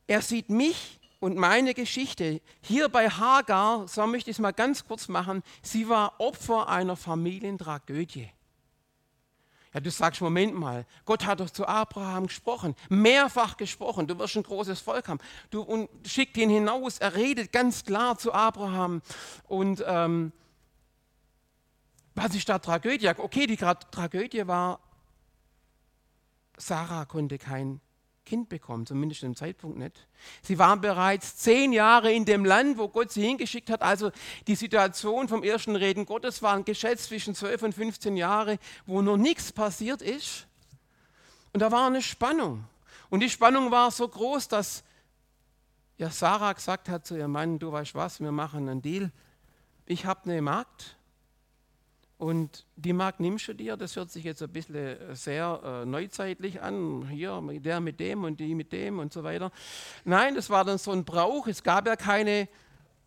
Er 0.08 0.24
sieht 0.24 0.50
mich 0.50 1.00
und 1.20 1.38
meine 1.38 1.76
Geschichte. 1.76 2.42
Hier 2.62 2.90
bei 2.90 3.08
Hagar, 3.08 3.88
so 3.88 4.08
möchte 4.08 4.32
ich 4.32 4.38
es 4.38 4.42
mal 4.42 4.52
ganz 4.52 4.84
kurz 4.88 5.08
machen, 5.10 5.44
sie 5.62 5.90
war 5.90 6.20
Opfer 6.20 6.70
einer 6.70 6.96
Familientragödie. 6.96 8.32
Ja, 9.76 9.82
du 9.82 9.92
sagst, 9.92 10.22
Moment 10.22 10.56
mal, 10.56 10.86
Gott 11.04 11.26
hat 11.26 11.42
doch 11.42 11.50
zu 11.50 11.68
Abraham 11.68 12.28
gesprochen, 12.28 12.76
mehrfach 12.88 13.58
gesprochen, 13.58 14.08
du 14.08 14.18
wirst 14.18 14.38
ein 14.38 14.44
großes 14.44 14.80
Volk 14.80 15.10
haben. 15.10 15.20
Du 15.50 15.64
und 15.64 15.90
schickt 16.08 16.38
ihn 16.38 16.50
hinaus, 16.50 17.00
er 17.00 17.14
redet 17.14 17.52
ganz 17.52 17.84
klar 17.84 18.18
zu 18.18 18.32
Abraham. 18.32 19.02
Und 19.50 19.84
ähm, 19.86 20.32
was 22.14 22.34
ist 22.36 22.48
da 22.48 22.58
Tragödie? 22.58 23.10
Okay, 23.18 23.48
die 23.48 23.58
Tragödie 23.58 24.48
war, 24.48 24.80
Sarah 26.56 27.04
konnte 27.04 27.38
kein 27.38 27.82
Kind 28.26 28.50
bekommen, 28.50 28.86
zumindest 28.86 29.24
im 29.24 29.36
Zeitpunkt 29.36 29.78
nicht. 29.78 30.08
Sie 30.42 30.58
waren 30.60 30.82
bereits 30.82 31.38
zehn 31.38 31.72
Jahre 31.72 32.12
in 32.12 32.26
dem 32.26 32.44
Land, 32.44 32.78
wo 32.78 32.88
Gott 32.88 33.12
sie 33.12 33.26
hingeschickt 33.26 33.70
hat. 33.70 33.82
Also 33.82 34.12
die 34.48 34.56
Situation 34.56 35.28
vom 35.28 35.44
ersten 35.44 35.76
Reden 35.76 36.06
Gottes 36.06 36.42
war 36.42 36.56
ein 36.56 36.66
Geschätz 36.66 37.08
zwischen 37.08 37.36
12 37.36 37.62
und 37.64 37.74
15 37.74 38.18
Jahre, 38.18 38.58
wo 38.86 39.02
noch 39.02 39.18
nichts 39.18 39.52
passiert 39.52 40.02
ist. 40.02 40.48
Und 41.54 41.62
da 41.62 41.72
war 41.72 41.88
eine 41.88 42.02
Spannung. 42.02 42.66
Und 43.10 43.22
die 43.22 43.30
Spannung 43.30 43.72
war 43.72 43.92
so 43.92 44.08
groß, 44.08 44.48
dass 44.48 44.84
ja, 45.98 46.10
Sarah 46.10 46.54
gesagt 46.54 46.90
hat 46.90 47.06
zu 47.06 47.16
ihrem 47.16 47.32
Mann, 47.32 47.60
du 47.60 47.72
weißt 47.72 47.96
was, 47.96 48.20
wir 48.20 48.32
machen 48.32 48.68
einen 48.68 48.82
Deal. 48.82 49.12
Ich 49.86 50.06
habe 50.06 50.24
eine 50.24 50.42
Magd 50.42 50.98
und 52.18 52.66
die 52.76 52.94
Magd 52.94 53.20
nimmst 53.20 53.48
du 53.48 53.54
dir. 53.54 53.76
Das 53.76 53.96
hört 53.96 54.10
sich 54.10 54.24
jetzt 54.24 54.42
ein 54.42 54.52
bisschen 54.52 54.76
äh, 54.76 55.16
sehr 55.16 55.60
äh, 55.64 55.86
neuzeitlich 55.86 56.62
an. 56.62 57.08
Hier, 57.10 57.42
der 57.60 57.82
mit 57.82 58.00
dem 58.00 58.24
und 58.24 58.40
die 58.40 58.56
mit 58.56 58.72
dem 58.72 59.00
und 59.00 59.12
so 59.12 59.24
weiter. 59.24 59.52
Nein, 60.06 60.36
das 60.36 60.50
war 60.50 60.64
dann 60.64 60.78
so 60.78 60.92
ein 60.92 61.04
Brauch. 61.04 61.48
Es 61.48 61.64
gab 61.64 61.88
ja 61.88 61.96
keine, 61.96 62.48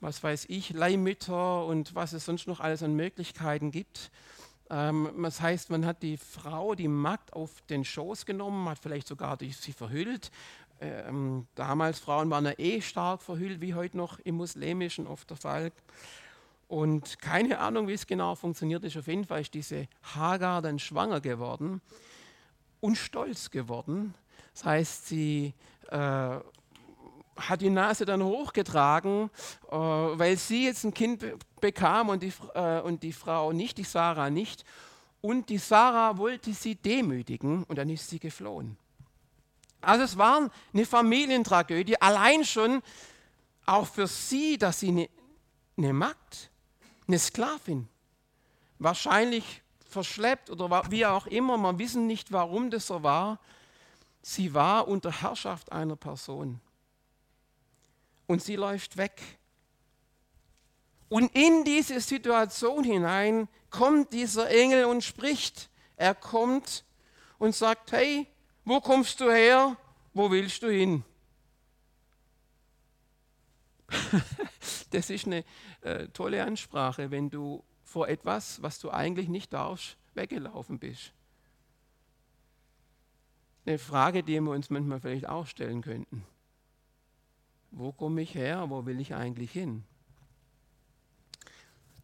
was 0.01 0.23
weiß 0.23 0.47
ich, 0.49 0.71
Leihmütter 0.71 1.65
und 1.65 1.95
was 1.95 2.13
es 2.13 2.27
sonst 2.27 2.47
noch 2.47 2.61
alles 2.61 2.83
an 2.83 2.95
Möglichkeiten 2.95 3.71
gibt. 3.71 4.11
Ähm, 4.69 5.11
das 5.23 5.41
heißt, 5.41 5.71
man 5.71 5.87
hat 5.87 6.03
die 6.03 6.19
Frau, 6.19 6.75
die 6.75 6.89
Magd, 6.89 7.33
auf 7.33 7.63
den 7.71 7.85
Schoß 7.85 8.27
genommen, 8.27 8.69
hat 8.69 8.79
vielleicht 8.79 9.09
sogar 9.09 9.39
sie 9.41 9.73
verhüllt. 9.73 10.31
Ähm, 10.81 11.49
damals 11.55 11.99
Frauen 11.99 12.31
waren 12.31 12.45
ja 12.45 12.53
eh 12.59 12.81
stark 12.83 13.23
verhüllt, 13.23 13.61
wie 13.61 13.75
heute 13.75 13.97
noch 13.97 14.19
im 14.21 14.37
Muslimischen 14.37 15.07
oft 15.07 15.31
der 15.31 15.37
Fall. 15.39 15.73
Und 16.69 17.21
keine 17.21 17.59
Ahnung, 17.59 17.89
wie 17.89 17.95
es 17.95 18.07
genau 18.07 18.35
funktioniert 18.35 18.85
ist. 18.85 18.97
Auf 18.97 19.07
jeden 19.07 19.25
Fall 19.25 19.41
ist 19.41 19.55
diese 19.55 19.89
Hagar 20.15 20.61
dann 20.61 20.79
schwanger 20.79 21.21
geworden 21.21 21.81
und 22.81 22.97
stolz 22.97 23.51
geworden. 23.51 24.15
Das 24.53 24.65
heißt, 24.65 25.09
sie 25.09 25.55
äh, 25.91 25.97
hat 27.39 27.61
die 27.61 27.71
Nase 27.71 28.05
dann 28.05 28.23
hochgetragen, 28.23 29.31
äh, 29.71 29.75
weil 29.75 30.37
sie 30.37 30.67
jetzt 30.67 30.85
ein 30.85 30.93
Kind 30.93 31.21
be 31.21 31.39
bekam 31.61 32.09
und 32.09 32.23
die, 32.23 32.33
äh, 32.55 32.81
und 32.81 33.03
die 33.03 33.13
Frau 33.13 33.53
nicht, 33.53 33.79
die 33.79 33.85
Sarah 33.85 34.31
nicht. 34.31 34.65
Und 35.21 35.49
die 35.49 35.59
Sarah 35.59 36.19
wollte 36.19 36.53
sie 36.53 36.77
demütigen 36.77 37.65
und 37.65 37.77
dann 37.77 37.89
ist 37.89 38.09
sie 38.09 38.21
geflohen. 38.21 38.77
Also 39.81 40.05
es 40.05 40.19
war 40.19 40.51
eine 40.73 40.87
Familientragödie, 40.87 42.01
allein 42.01 42.45
schon 42.45 42.83
auch 43.67 43.87
für 43.87 44.07
sie, 44.07 44.59
dass 44.59 44.81
sie 44.81 44.89
eine, 44.89 45.09
eine 45.77 45.93
Magd, 45.93 46.48
eine 47.09 47.19
Sklavin, 47.19 47.89
wahrscheinlich 48.79 49.63
verschleppt 49.89 50.51
oder 50.51 50.91
wie 50.91 51.07
auch 51.07 51.27
immer, 51.27 51.57
man 51.57 51.79
wissen 51.79 52.07
nicht, 52.07 52.31
warum 52.31 52.71
das 52.71 52.87
so 52.87 53.03
war. 53.03 53.41
Sie 54.23 54.53
war 54.55 54.87
unter 54.87 55.11
Herrschaft 55.11 55.73
einer 55.73 55.97
Person 55.97 56.61
und 58.27 58.43
sie 58.43 58.57
läuft 58.57 58.97
weg. 58.99 59.21
Und 61.09 61.35
in 61.35 61.65
diese 61.65 62.01
Situation 62.01 62.85
hinein 62.85 63.49
kommt 63.71 64.13
dieser 64.13 64.51
Engel 64.51 64.85
und 64.85 65.03
spricht. 65.03 65.71
Er 65.97 66.15
kommt 66.15 66.85
und 67.39 67.55
sagt, 67.57 67.93
hey, 67.93 68.27
wo 68.65 68.81
kommst 68.81 69.21
du 69.21 69.31
her? 69.31 69.77
Wo 70.13 70.31
willst 70.31 70.63
du 70.63 70.71
hin? 70.71 71.03
das 74.91 75.09
ist 75.09 75.27
eine 75.27 75.45
äh, 75.83 76.09
tolle 76.09 76.45
Ansprache, 76.45 77.11
wenn 77.11 77.31
du 77.31 77.65
vor 77.85 78.09
etwas, 78.09 78.63
was 78.63 78.79
du 78.79 78.91
eigentlich 78.91 79.29
nicht 79.29 79.53
darfst, 79.53 79.97
weggelaufen 80.15 80.79
bist. 80.79 81.13
Eine 83.65 83.79
Frage, 83.79 84.23
die 84.23 84.41
wir 84.41 84.51
uns 84.51 84.71
manchmal 84.71 85.01
vielleicht 85.01 85.29
auch 85.29 85.47
stellen 85.47 85.83
könnten. 85.83 86.25
Wo 87.71 87.93
komme 87.93 88.23
ich 88.23 88.35
her? 88.35 88.71
Wo 88.71 88.87
will 88.87 89.01
ich 89.01 89.15
eigentlich 89.15 89.53
hin? 89.53 89.85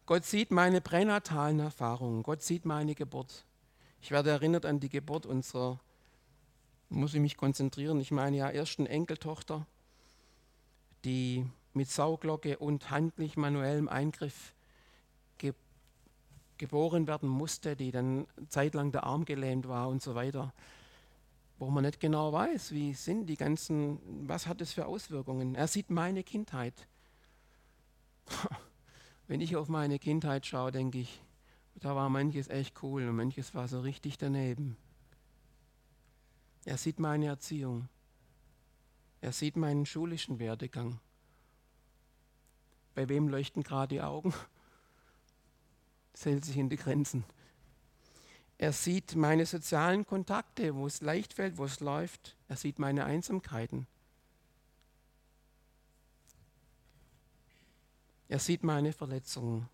Gott 0.05 0.23
sieht 0.23 0.51
meine 0.51 0.81
pränatalen 0.81 1.59
Erfahrungen. 1.59 2.21
Gott 2.21 2.43
sieht 2.43 2.65
meine 2.65 2.93
Geburt. 2.93 3.45
Ich 4.01 4.11
werde 4.11 4.29
erinnert 4.29 4.65
an 4.65 4.79
die 4.79 4.89
Geburt 4.89 5.25
unserer, 5.25 5.79
muss 6.89 7.15
ich 7.15 7.19
mich 7.19 7.37
konzentrieren, 7.37 7.99
ich 7.99 8.11
meine 8.11 8.37
ja 8.37 8.49
ersten 8.49 8.85
Enkeltochter, 8.85 9.65
die 11.03 11.47
mit 11.75 11.89
Sauglocke 11.89 12.57
und 12.57 12.89
handlich 12.89 13.37
manuellem 13.37 13.87
Eingriff 13.87 14.53
ge 15.37 15.53
geboren 16.57 17.05
werden 17.05 17.27
musste, 17.27 17.75
die 17.75 17.91
dann 17.91 18.27
zeitlang 18.47 18.93
der 18.93 19.03
Arm 19.03 19.25
gelähmt 19.25 19.67
war 19.67 19.89
und 19.89 20.01
so 20.01 20.15
weiter 20.15 20.53
wo 21.57 21.69
man 21.69 21.85
nicht 21.85 21.99
genau 21.99 22.33
weiß, 22.33 22.71
wie 22.71 22.93
sind 22.93 23.27
die 23.27 23.37
ganzen, 23.37 24.27
was 24.27 24.47
hat 24.47 24.61
es 24.61 24.73
für 24.73 24.85
Auswirkungen. 24.85 25.55
Er 25.55 25.67
sieht 25.67 25.89
meine 25.89 26.23
Kindheit. 26.23 26.87
Wenn 29.27 29.41
ich 29.41 29.55
auf 29.55 29.69
meine 29.69 29.97
Kindheit 29.97 30.45
schaue, 30.45 30.71
denke 30.71 30.99
ich, 30.99 31.21
da 31.75 31.95
war 31.95 32.09
manches 32.09 32.49
echt 32.49 32.83
cool 32.83 33.07
und 33.07 33.15
manches 33.15 33.55
war 33.55 33.67
so 33.67 33.79
richtig 33.81 34.17
daneben. 34.17 34.77
Er 36.65 36.77
sieht 36.77 36.99
meine 36.99 37.27
Erziehung. 37.27 37.87
Er 39.21 39.31
sieht 39.31 39.55
meinen 39.55 39.85
schulischen 39.85 40.39
Werdegang. 40.39 40.99
Bei 42.95 43.09
wem 43.09 43.27
leuchten 43.27 43.63
gerade 43.63 43.95
die 43.95 44.01
Augen? 44.01 44.33
Das 46.13 46.27
hält 46.27 46.45
sich 46.45 46.55
in 46.55 46.69
die 46.69 46.77
Grenzen. 46.77 47.25
Er 48.57 48.71
sieht 48.71 49.17
meine 49.17 49.45
sozialen 49.45 50.05
Kontakte, 50.05 50.73
wo 50.73 50.87
es 50.87 51.01
leicht 51.01 51.33
fällt, 51.33 51.57
wo 51.57 51.65
es 51.65 51.81
läuft. 51.81 52.37
Er 52.47 52.55
sieht 52.55 52.79
meine 52.79 53.03
Einsamkeiten. 53.03 53.85
Er 58.29 58.39
sieht 58.39 58.63
meine 58.63 58.93
Verletzungen, 58.93 59.69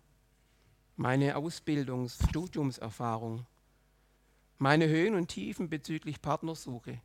meine 0.96 1.36
Ausbildungs-, 1.36 2.28
Studiumserfahrung, 2.28 3.46
meine 4.58 4.88
Höhen 4.88 5.14
und 5.14 5.28
Tiefen 5.28 5.70
bezüglich 5.70 6.20
Partnersuche. 6.20 7.00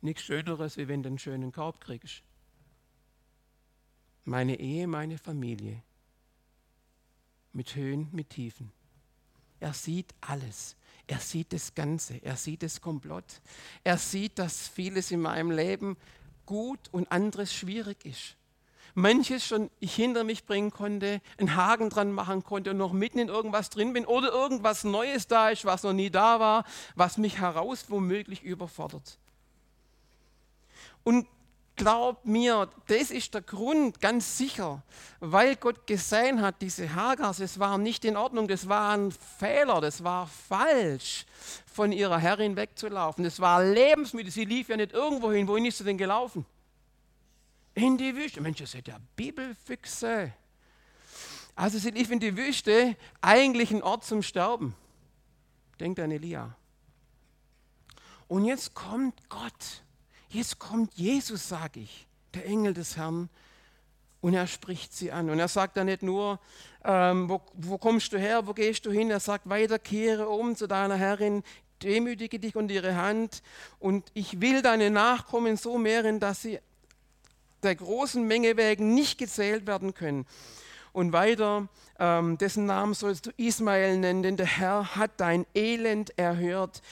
Nichts 0.00 0.22
Schöneres, 0.22 0.76
wie 0.76 0.88
wenn 0.88 1.02
du 1.02 1.08
einen 1.08 1.18
schönen 1.18 1.52
Korb 1.52 1.80
kriegst. 1.80 2.22
Meine 4.26 4.58
Ehe, 4.58 4.86
meine 4.86 5.18
Familie. 5.18 5.82
Mit 7.52 7.74
Höhen, 7.74 8.08
mit 8.12 8.30
Tiefen. 8.30 8.70
Er 9.60 9.72
sieht 9.72 10.14
alles. 10.20 10.76
Er 11.06 11.20
sieht 11.20 11.52
das 11.52 11.74
Ganze, 11.74 12.16
er 12.16 12.36
sieht 12.36 12.64
das 12.64 12.80
Komplott. 12.80 13.40
Er 13.84 13.96
sieht, 13.96 14.38
dass 14.38 14.66
vieles 14.66 15.12
in 15.12 15.20
meinem 15.20 15.52
Leben 15.52 15.96
gut 16.44 16.80
und 16.90 17.10
anderes 17.12 17.54
schwierig 17.54 18.04
ist. 18.04 18.36
Manches 18.94 19.46
schon 19.46 19.70
ich 19.78 19.94
hinter 19.94 20.24
mich 20.24 20.44
bringen 20.44 20.72
konnte, 20.72 21.20
einen 21.38 21.54
Haken 21.54 21.90
dran 21.90 22.10
machen 22.10 22.42
konnte 22.42 22.70
und 22.72 22.78
noch 22.78 22.92
mitten 22.92 23.20
in 23.20 23.28
irgendwas 23.28 23.70
drin 23.70 23.92
bin 23.92 24.06
oder 24.06 24.32
irgendwas 24.32 24.82
Neues 24.82 25.28
da 25.28 25.50
ist, 25.50 25.64
was 25.64 25.84
noch 25.84 25.92
nie 25.92 26.10
da 26.10 26.40
war, 26.40 26.64
was 26.96 27.18
mich 27.18 27.38
heraus 27.38 27.84
womöglich 27.88 28.42
überfordert. 28.42 29.18
Und 31.04 31.28
glaub 31.76 32.24
mir, 32.24 32.68
das 32.88 33.10
ist 33.10 33.34
der 33.34 33.42
Grund, 33.42 34.00
ganz 34.00 34.38
sicher, 34.38 34.82
weil 35.20 35.56
Gott 35.56 35.86
gesehen 35.86 36.40
hat, 36.42 36.60
diese 36.60 36.94
Hagars, 36.94 37.40
es 37.40 37.58
war 37.58 37.78
nicht 37.78 38.04
in 38.04 38.16
Ordnung, 38.16 38.48
das 38.48 38.68
war 38.68 38.96
ein 38.96 39.12
Fehler, 39.12 39.80
das 39.80 40.02
war 40.02 40.26
falsch, 40.26 41.26
von 41.72 41.92
ihrer 41.92 42.18
Herrin 42.18 42.56
wegzulaufen. 42.56 43.22
Das 43.22 43.38
war 43.38 43.62
lebensmüde, 43.62 44.30
sie 44.30 44.44
lief 44.44 44.68
ja 44.68 44.76
nicht 44.76 44.92
irgendwo 44.92 45.30
hin. 45.30 45.46
Wohin 45.46 45.66
ist 45.66 45.78
sie 45.78 45.84
denn 45.84 45.98
gelaufen? 45.98 46.46
In 47.74 47.98
die 47.98 48.16
Wüste. 48.16 48.40
Mensch, 48.40 48.58
das 48.58 48.74
ist 48.74 48.88
ja 48.88 48.96
Bibelfüchse. 49.14 50.32
Also 51.54 51.78
sie 51.78 51.90
lief 51.90 52.10
in 52.10 52.20
die 52.20 52.36
Wüste, 52.36 52.96
eigentlich 53.20 53.70
ein 53.70 53.82
Ort 53.82 54.04
zum 54.04 54.22
Sterben. 54.22 54.74
Denkt 55.78 56.00
an 56.00 56.10
Elia. 56.10 56.56
Und 58.28 58.44
jetzt 58.44 58.74
kommt 58.74 59.28
Gott 59.28 59.82
Jetzt 60.36 60.58
kommt 60.58 60.92
Jesus, 60.96 61.48
sage 61.48 61.80
ich, 61.80 62.06
der 62.34 62.44
Engel 62.44 62.74
des 62.74 62.98
Herrn, 62.98 63.30
und 64.20 64.34
er 64.34 64.46
spricht 64.46 64.92
sie 64.92 65.10
an. 65.10 65.30
Und 65.30 65.38
er 65.38 65.48
sagt 65.48 65.78
dann 65.78 65.86
nicht 65.86 66.02
nur, 66.02 66.38
ähm, 66.84 67.30
wo, 67.30 67.40
wo, 67.54 67.78
kommst 67.78 68.12
du 68.12 68.18
her, 68.18 68.46
wo 68.46 68.52
gehst 68.52 68.84
du 68.84 68.90
hin? 68.90 69.10
Er 69.10 69.20
sagt, 69.20 69.48
weiter 69.48 69.78
kehre 69.78 70.28
um 70.28 70.54
zu 70.54 70.66
deiner 70.66 70.96
Herrin, 70.96 71.42
demütige 71.82 72.38
dich 72.38 72.54
unter 72.54 72.74
ihre 72.74 72.96
Hand 72.96 73.42
und 73.78 74.10
ich 74.12 74.42
will 74.42 74.60
deine 74.60 74.90
Nachkommen 74.90 75.56
so 75.56 75.78
mehren, 75.78 76.20
dass 76.20 76.42
sie 76.42 76.58
der 77.62 77.74
großen 77.74 78.22
Menge 78.22 78.58
wegen 78.58 78.92
nicht 78.92 79.16
gezählt 79.16 79.66
werden 79.66 79.94
können. 79.94 80.26
Und 80.92 81.12
weiter, 81.12 81.68
ähm, 81.98 82.36
dessen 82.36 82.66
Namen 82.66 82.92
sollst 82.94 83.26
du 83.26 83.30
Ismael 83.38 83.98
nennen, 83.98 84.22
denn 84.22 84.36
der 84.36 84.46
Herr 84.46 84.96
hat 84.96 85.12
dein 85.18 85.46
Elend 85.54 86.18
erhört. 86.18 86.82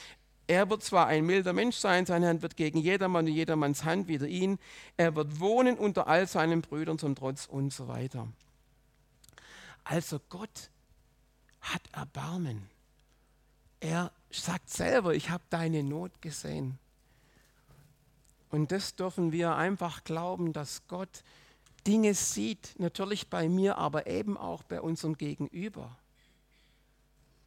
Er 0.47 0.69
wird 0.69 0.83
zwar 0.83 1.07
ein 1.07 1.25
milder 1.25 1.53
Mensch 1.53 1.77
sein, 1.77 2.05
sein 2.05 2.25
Hand 2.25 2.43
wird 2.43 2.57
gegen 2.57 2.79
jedermann 2.79 3.27
und 3.27 3.33
jedermanns 3.33 3.85
Hand 3.85 4.09
wider 4.09 4.27
ihn. 4.27 4.59
Er 4.97 5.17
wird 5.17 5.41
wohnen 5.41 5.79
unter 5.79 6.07
all 6.07 6.27
seinen 6.27 6.61
Brüdern 6.61 6.99
zum 6.99 7.15
Trotz 7.15 7.47
und 7.47 7.73
so 7.73 7.89
weiter. 7.89 8.29
Also 9.85 10.21
Gott 10.29 10.71
hat 11.61 11.83
Erbarmen. 11.93 12.69
Er 13.81 14.13
sagt 14.31 14.69
selber, 14.71 15.15
ich 15.15 15.31
habe 15.31 15.45
deine 15.51 15.83
Not 15.83 16.21
gesehen. 16.21 16.79
Und 18.51 18.71
das 18.71 18.97
dürfen 18.97 19.33
wir 19.33 19.57
einfach 19.57 20.05
glauben, 20.05 20.53
dass 20.53 20.87
Gott 20.89 21.25
Dinge 21.87 22.15
sieht, 22.15 22.75
natürlich 22.79 23.29
bei 23.29 23.49
mir, 23.49 23.79
aber 23.79 24.07
eben 24.07 24.37
auch 24.37 24.63
bei 24.63 24.81
unserem 24.81 25.17
Gegenüber. 25.19 25.97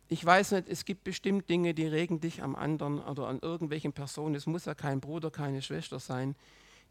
Ich 0.10 0.24
weiß 0.24 0.52
nicht, 0.54 0.70
es 0.70 0.86
gibt 0.86 1.04
bestimmt 1.04 1.50
Dinge, 1.50 1.74
die 1.74 1.86
regen 1.86 2.22
dich 2.22 2.42
am 2.42 2.56
anderen 2.56 3.00
oder 3.00 3.28
an 3.28 3.40
irgendwelchen 3.40 3.92
Personen. 3.92 4.36
Es 4.36 4.46
muss 4.46 4.66
ja 4.66 4.74
kein 4.74 5.02
Bruder, 5.02 5.32
keine 5.32 5.62
Schwester 5.62 6.00
sein. 6.00 6.36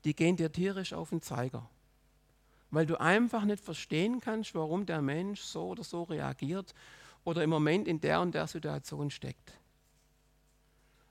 Die 0.04 0.14
gehen 0.14 0.36
dir 0.36 0.52
tierisch 0.52 0.92
auf 0.92 1.10
den 1.10 1.22
Zeiger. 1.22 1.68
Weil 2.70 2.84
du 2.84 3.00
einfach 3.00 3.44
nicht 3.44 3.64
verstehen 3.64 4.20
kannst, 4.20 4.54
warum 4.54 4.84
der 4.84 5.00
Mensch 5.00 5.40
so 5.40 5.68
oder 5.68 5.82
so 5.82 6.02
reagiert 6.02 6.74
oder 7.24 7.42
im 7.42 7.50
Moment 7.50 7.88
in 7.88 8.00
der 8.00 8.20
und 8.20 8.34
der 8.34 8.46
Situation 8.46 9.10
steckt. 9.10 9.52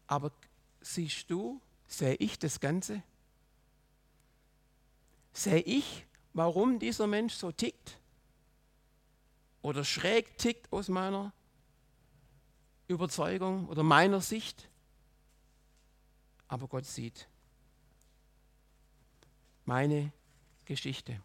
Aber 0.05 0.31
siehst 0.81 1.31
du, 1.31 1.59
sehe 1.87 2.15
ich 2.15 2.37
das 2.37 2.59
Ganze? 2.59 3.01
Sehe 5.33 5.61
ich, 5.61 6.05
warum 6.33 6.77
dieser 6.77 7.07
Mensch 7.07 7.33
so 7.33 7.51
tickt? 7.51 7.97
Oder 9.63 9.83
schräg 9.83 10.37
tickt 10.37 10.71
aus 10.71 10.87
meiner 10.87 11.33
Überzeugung 12.87 13.67
oder 13.67 13.83
meiner 13.83 14.21
Sicht? 14.21 14.69
Aber 16.47 16.67
Gott 16.67 16.85
sieht 16.85 17.27
meine 19.65 20.11
Geschichte. 20.65 21.19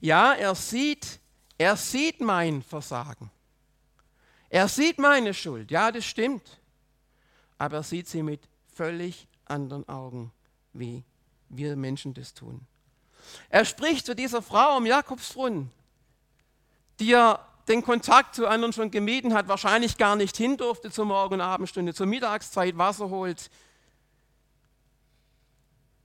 Ja, 0.00 0.32
er 0.32 0.54
sieht, 0.54 1.20
er 1.58 1.76
sieht 1.76 2.20
mein 2.20 2.62
Versagen. 2.62 3.30
Er 4.48 4.66
sieht 4.66 4.98
meine 4.98 5.34
Schuld. 5.34 5.70
Ja, 5.70 5.92
das 5.92 6.04
stimmt. 6.04 6.58
Aber 7.58 7.76
er 7.76 7.82
sieht 7.82 8.08
sie 8.08 8.22
mit 8.22 8.40
völlig 8.74 9.28
anderen 9.44 9.86
Augen, 9.88 10.32
wie 10.72 11.04
wir 11.50 11.76
Menschen 11.76 12.14
das 12.14 12.32
tun. 12.32 12.66
Er 13.50 13.64
spricht 13.64 14.06
zu 14.06 14.14
dieser 14.14 14.40
Frau 14.40 14.76
am 14.76 14.86
Jakobsbrunnen, 14.86 15.70
die 16.98 17.08
ja 17.08 17.46
den 17.70 17.82
Kontakt 17.82 18.34
zu 18.34 18.46
anderen 18.46 18.72
schon 18.72 18.90
gemieden 18.90 19.32
hat, 19.32 19.48
wahrscheinlich 19.48 19.96
gar 19.96 20.16
nicht 20.16 20.36
hin 20.36 20.56
durfte 20.56 20.90
zur 20.90 21.04
Morgen- 21.06 21.34
und 21.34 21.40
Abendstunde, 21.40 21.94
zur 21.94 22.06
Mittagszeit 22.06 22.76
Wasser 22.76 23.08
holt. 23.10 23.50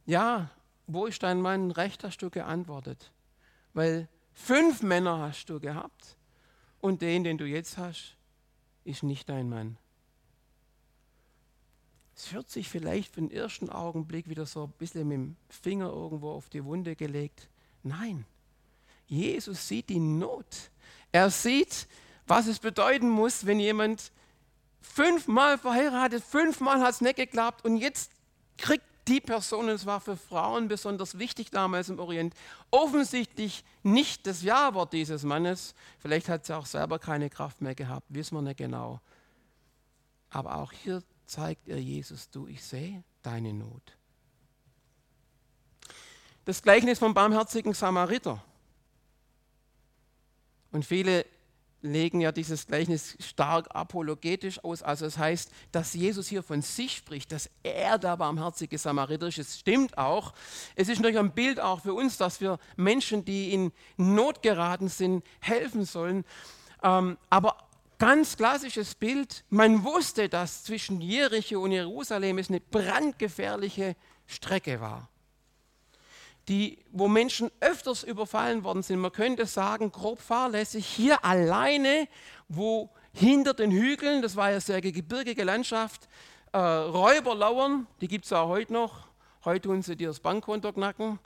Ja, 0.05 0.51
wo 0.87 1.07
ist 1.07 1.23
dein 1.23 1.41
Mann? 1.41 1.71
Recht 1.71 2.03
hast 2.03 2.19
du 2.19 2.29
geantwortet. 2.29 3.11
Weil 3.73 4.07
fünf 4.33 4.83
Männer 4.83 5.19
hast 5.19 5.47
du 5.47 5.59
gehabt 5.59 6.15
und 6.79 7.01
den, 7.01 7.23
den 7.23 7.37
du 7.37 7.45
jetzt 7.45 7.77
hast, 7.77 8.15
ist 8.83 9.01
nicht 9.01 9.27
dein 9.27 9.49
Mann. 9.49 9.77
Es 12.15 12.31
hört 12.31 12.49
sich 12.49 12.69
vielleicht 12.69 13.15
für 13.15 13.21
den 13.21 13.31
ersten 13.31 13.69
Augenblick 13.69 14.29
wieder 14.29 14.45
so 14.45 14.65
ein 14.65 14.71
bisschen 14.77 15.07
mit 15.07 15.17
dem 15.17 15.35
Finger 15.49 15.87
irgendwo 15.87 16.31
auf 16.31 16.47
die 16.49 16.63
Wunde 16.63 16.95
gelegt. 16.95 17.49
Nein, 17.83 18.25
Jesus 19.07 19.67
sieht 19.67 19.89
die 19.89 19.99
Not. 19.99 20.69
Er 21.15 21.29
sieht, 21.29 21.87
was 22.27 22.45
es 22.45 22.59
bedeuten 22.59 23.07
muss, 23.07 23.45
wenn 23.45 23.57
jemand 23.57 24.11
fünfmal 24.81 25.57
verheiratet, 25.57 26.21
fünfmal 26.21 26.81
hat 26.81 26.91
es 26.91 26.99
nicht 26.99 27.15
geklappt 27.15 27.63
und 27.63 27.77
jetzt 27.77 28.11
kriegt 28.57 28.83
die 29.07 29.21
Person, 29.21 29.69
und 29.69 29.75
es 29.75 29.85
war 29.85 30.01
für 30.01 30.17
Frauen 30.17 30.67
besonders 30.67 31.17
wichtig 31.17 31.51
damals 31.51 31.87
im 31.87 31.99
Orient, 31.99 32.33
offensichtlich 32.69 33.63
nicht 33.81 34.27
das 34.27 34.41
Ja-Wort 34.41 34.91
dieses 34.91 35.23
Mannes. 35.23 35.73
Vielleicht 35.99 36.27
hat 36.27 36.45
sie 36.45 36.53
auch 36.53 36.65
selber 36.65 36.99
keine 36.99 37.29
Kraft 37.29 37.61
mehr 37.61 37.75
gehabt, 37.75 38.07
wissen 38.09 38.35
wir 38.35 38.41
nicht 38.41 38.57
genau. 38.57 38.99
Aber 40.31 40.57
auch 40.57 40.73
hier 40.73 41.01
zeigt 41.27 41.69
ihr 41.69 41.81
Jesus, 41.81 42.29
du, 42.29 42.45
ich 42.47 42.61
sehe 42.61 43.05
deine 43.21 43.53
Not. 43.53 43.95
Das 46.43 46.61
Gleichnis 46.61 46.99
vom 46.99 47.13
barmherzigen 47.13 47.73
Samariter. 47.73 48.43
Und 50.75 50.83
viele 50.83 51.25
legen 51.81 52.19
ja 52.19 52.33
dieses 52.33 52.67
Gleichnis 52.67 53.15
stark 53.21 53.73
apologetisch 53.73 54.61
aus. 54.61 54.83
Also 54.83 55.05
es 55.05 55.13
das 55.13 55.23
heißt, 55.23 55.51
dass 55.71 55.93
Jesus 55.93 56.27
hier 56.27 56.43
von 56.43 56.61
sich 56.61 56.97
spricht, 56.97 57.31
dass 57.31 57.49
er 57.63 57.97
der 57.97 58.17
barmherzige 58.17 58.77
Samariter 58.77 59.27
ist. 59.27 59.37
Es 59.37 59.57
stimmt 59.57 59.97
auch. 59.97 60.33
Es 60.75 60.89
ist 60.89 60.97
natürlich 60.97 61.17
ein 61.17 61.31
Bild 61.31 61.61
auch 61.61 61.79
für 61.79 61.93
uns, 61.93 62.17
dass 62.17 62.41
wir 62.41 62.59
Menschen, 62.75 63.23
die 63.23 63.53
in 63.53 63.71
Not 63.95 64.41
geraten 64.41 64.89
sind, 64.89 65.23
helfen 65.39 65.85
sollen. 65.85 66.25
Ähm, 66.83 67.17
aber 67.29 67.55
ganz 67.97 68.35
klassisches 68.35 68.95
Bild. 68.95 69.45
Man 69.49 69.85
wusste, 69.85 70.27
dass 70.27 70.65
zwischen 70.65 70.99
Jericho 70.99 71.61
und 71.61 71.71
Jerusalem 71.71 72.37
es 72.37 72.49
eine 72.49 72.59
brandgefährliche 72.59 73.95
Strecke 74.27 74.81
war, 74.81 75.07
die, 76.47 76.77
wo 76.91 77.07
Menschen 77.07 77.51
öfters 77.59 78.03
überfallen 78.03 78.63
worden 78.63 78.83
sind. 78.83 78.99
Man 78.99 79.11
könnte 79.11 79.45
sagen, 79.45 79.91
grob 79.91 80.21
fahrlässig, 80.21 80.85
hier 80.85 81.23
alleine, 81.25 82.07
wo 82.47 82.89
hinter 83.13 83.53
den 83.53 83.71
Hügeln, 83.71 84.21
das 84.21 84.35
war 84.35 84.51
ja 84.51 84.59
sehr 84.59 84.81
gebirgige 84.81 85.43
Landschaft, 85.43 86.07
äh, 86.51 86.57
Räuber 86.57 87.35
lauern, 87.35 87.87
die 88.01 88.07
gibt 88.07 88.25
es 88.25 88.33
auch 88.33 88.49
heute 88.49 88.73
noch. 88.73 89.07
Heute 89.43 89.67
tun 89.67 89.81
sie 89.81 89.95
dir 89.95 90.07
das 90.07 90.19
Bankkonto 90.19 90.73
knacken 90.73 91.19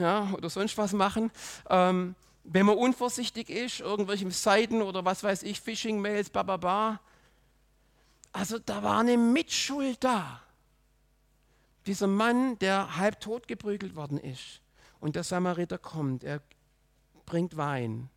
ja, 0.00 0.28
oder 0.32 0.50
sonst 0.50 0.76
was 0.78 0.92
machen. 0.92 1.30
Ähm, 1.68 2.14
wenn 2.44 2.66
man 2.66 2.76
unvorsichtig 2.76 3.50
ist, 3.50 3.80
irgendwelche 3.80 4.30
Seiten 4.30 4.82
oder 4.82 5.04
was 5.04 5.22
weiß 5.22 5.42
ich, 5.42 5.60
Phishing-Mails, 5.60 6.30
bababa. 6.30 7.00
Also 8.32 8.58
da 8.58 8.82
war 8.82 9.00
eine 9.00 9.16
Mitschuld 9.16 10.02
da. 10.02 10.40
Dieser 11.86 12.06
Mann, 12.06 12.58
der 12.58 12.96
halb 12.96 13.20
tot 13.20 13.48
geprügelt 13.48 13.96
worden 13.96 14.18
ist. 14.18 14.60
Und 15.00 15.16
der 15.16 15.24
Samariter 15.24 15.78
kommt, 15.78 16.24
er 16.24 16.42
bringt 17.26 17.56
Wein, 17.56 18.10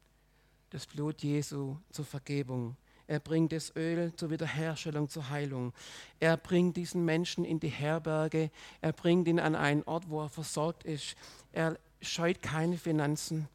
das 0.69 0.85
Blut 0.85 1.21
Jesu 1.23 1.77
zur 1.91 2.05
Vergebung. 2.05 2.75
Er 3.07 3.19
bringt 3.19 3.51
das 3.51 3.75
Öl 3.75 4.13
zur 4.15 4.29
Wiederherstellung, 4.29 5.09
zur 5.09 5.29
Heilung. 5.29 5.73
Er 6.19 6.37
bringt 6.37 6.77
diesen 6.77 7.05
Menschen 7.05 7.45
in 7.45 7.59
die 7.59 7.69
Herberge. 7.69 8.49
Er 8.81 8.93
bringt 8.93 9.27
ihn 9.27 9.39
an 9.39 9.55
einen 9.55 9.83
Ort, 9.83 10.09
wo 10.09 10.21
er 10.21 10.29
versorgt 10.29 10.83
ist. 10.83 11.15
Er 11.51 11.77
scheut 12.01 12.41
keine 12.41 12.77
Finanzen 12.77 13.47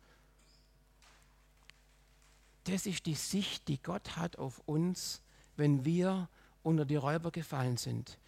das 2.68 2.86
ist 2.86 3.06
die 3.06 3.14
Sicht, 3.14 3.68
die 3.68 3.82
Gott 3.82 4.16
hat 4.16 4.36
auf 4.38 4.60
uns, 4.66 5.22
wenn 5.56 5.84
wir 5.84 6.28
unter 6.62 6.84
die 6.84 6.96
Räuber 6.96 7.30
gefallen 7.30 7.76
sind. 7.76 8.18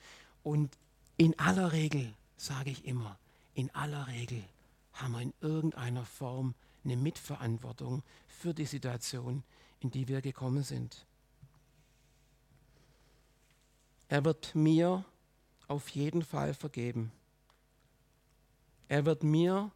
Und 0.43 0.77
in 1.21 1.39
aller 1.39 1.73
Regel, 1.73 2.15
sage 2.39 2.71
ich 2.71 2.87
immer, 2.87 3.19
in 3.53 3.69
aller 3.75 4.07
Regel 4.07 4.43
haben 4.95 5.13
wir 5.13 5.21
in 5.21 5.35
irgendeiner 5.43 6.07
Form 6.07 6.55
eine 6.83 6.97
Mitverantwortung 6.97 8.03
für 8.27 8.55
die 8.55 8.65
Situation, 8.65 9.43
in 9.81 9.91
die 9.91 10.09
wir 10.09 10.23
gekommen 10.23 10.63
sind. 10.63 11.05
Er 14.09 14.25
wird 14.25 14.55
mir 14.55 15.05
auf 15.69 15.91
jeden 15.91 16.23
Fall 16.23 16.55
vergeben. 16.55 17.13
Er 18.89 19.05
wird 19.05 19.23
mir 19.23 19.71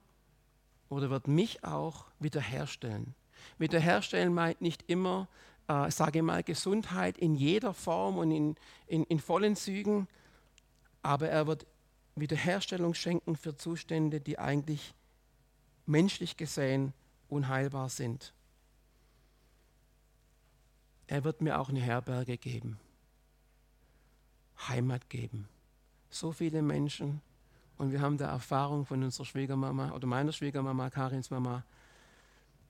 oder 0.88 1.10
wird 1.10 1.28
mich 1.28 1.62
auch 1.62 2.06
wiederherstellen. 2.20 3.14
Wiederherstellen 3.58 4.32
meint 4.32 4.62
nicht 4.62 4.84
immer, 4.86 5.28
äh, 5.68 5.90
sage 5.90 6.22
mal, 6.22 6.42
Gesundheit 6.42 7.18
in 7.18 7.34
jeder 7.34 7.74
Form 7.74 8.16
und 8.16 8.30
in, 8.30 8.56
in, 8.86 9.04
in 9.04 9.20
vollen 9.20 9.56
Zügen, 9.56 10.08
aber 11.04 11.28
er 11.28 11.46
wird 11.46 11.66
Wiederherstellung 12.16 12.94
schenken 12.94 13.36
für 13.36 13.56
Zustände, 13.56 14.20
die 14.20 14.38
eigentlich 14.38 14.94
menschlich 15.86 16.36
gesehen 16.36 16.94
unheilbar 17.28 17.90
sind. 17.90 18.32
Er 21.06 21.22
wird 21.22 21.42
mir 21.42 21.60
auch 21.60 21.68
eine 21.68 21.80
Herberge 21.80 22.38
geben, 22.38 22.78
Heimat 24.66 25.10
geben. 25.10 25.46
So 26.08 26.32
viele 26.32 26.62
Menschen, 26.62 27.20
und 27.76 27.92
wir 27.92 28.00
haben 28.00 28.16
da 28.16 28.30
Erfahrung 28.30 28.86
von 28.86 29.02
unserer 29.02 29.26
Schwiegermama 29.26 29.92
oder 29.92 30.06
meiner 30.06 30.32
Schwiegermama, 30.32 30.88
Karins 30.88 31.30
Mama, 31.30 31.64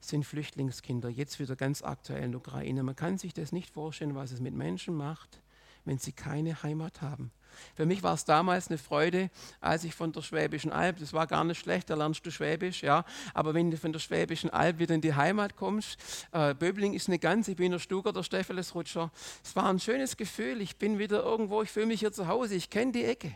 sind 0.01 0.25
Flüchtlingskinder, 0.25 1.07
jetzt 1.07 1.39
wieder 1.39 1.55
ganz 1.55 1.81
aktuell 1.83 2.23
in 2.23 2.31
der 2.31 2.41
Ukraine. 2.41 2.83
Man 2.83 2.97
kann 2.97 3.17
sich 3.17 3.33
das 3.33 3.53
nicht 3.53 3.69
vorstellen, 3.69 4.13
was 4.13 4.31
es 4.31 4.41
mit 4.41 4.53
Menschen 4.53 4.93
macht, 4.93 5.41
wenn 5.85 5.99
sie 5.99 6.11
keine 6.11 6.61
Heimat 6.63 7.01
haben. 7.01 7.31
Für 7.75 7.85
mich 7.85 8.03
war 8.03 8.13
es 8.13 8.25
damals 8.25 8.69
eine 8.69 8.77
Freude, 8.77 9.29
als 9.61 9.83
ich 9.83 9.95
von 9.95 10.11
der 10.11 10.21
Schwäbischen 10.21 10.71
Alb, 10.71 10.97
das 10.99 11.13
war 11.13 11.27
gar 11.27 11.43
nicht 11.43 11.59
schlecht, 11.59 11.89
da 11.89 11.95
lernst 11.95 12.25
du 12.25 12.31
Schwäbisch, 12.31 12.83
ja, 12.83 13.05
aber 13.33 13.53
wenn 13.53 13.71
du 13.71 13.77
von 13.77 13.93
der 13.93 13.99
Schwäbischen 13.99 14.49
Alb 14.49 14.79
wieder 14.79 14.95
in 14.95 15.01
die 15.01 15.13
Heimat 15.13 15.55
kommst, 15.55 15.97
äh, 16.31 16.53
Böbling 16.53 16.93
ist 16.93 17.07
eine 17.07 17.19
ganz, 17.19 17.47
ich 17.47 17.55
bin 17.55 17.71
der 17.71 17.79
Stuger, 17.79 18.13
der 18.13 18.23
Steffelesrutscher, 18.23 19.11
es 19.43 19.55
war 19.55 19.65
ein 19.69 19.79
schönes 19.79 20.17
Gefühl, 20.17 20.61
ich 20.61 20.77
bin 20.77 20.99
wieder 20.99 21.23
irgendwo, 21.23 21.61
ich 21.61 21.71
fühle 21.71 21.87
mich 21.87 21.99
hier 21.99 22.11
zu 22.11 22.27
Hause, 22.27 22.55
ich 22.55 22.69
kenne 22.69 22.91
die 22.91 23.03
Ecke. 23.03 23.35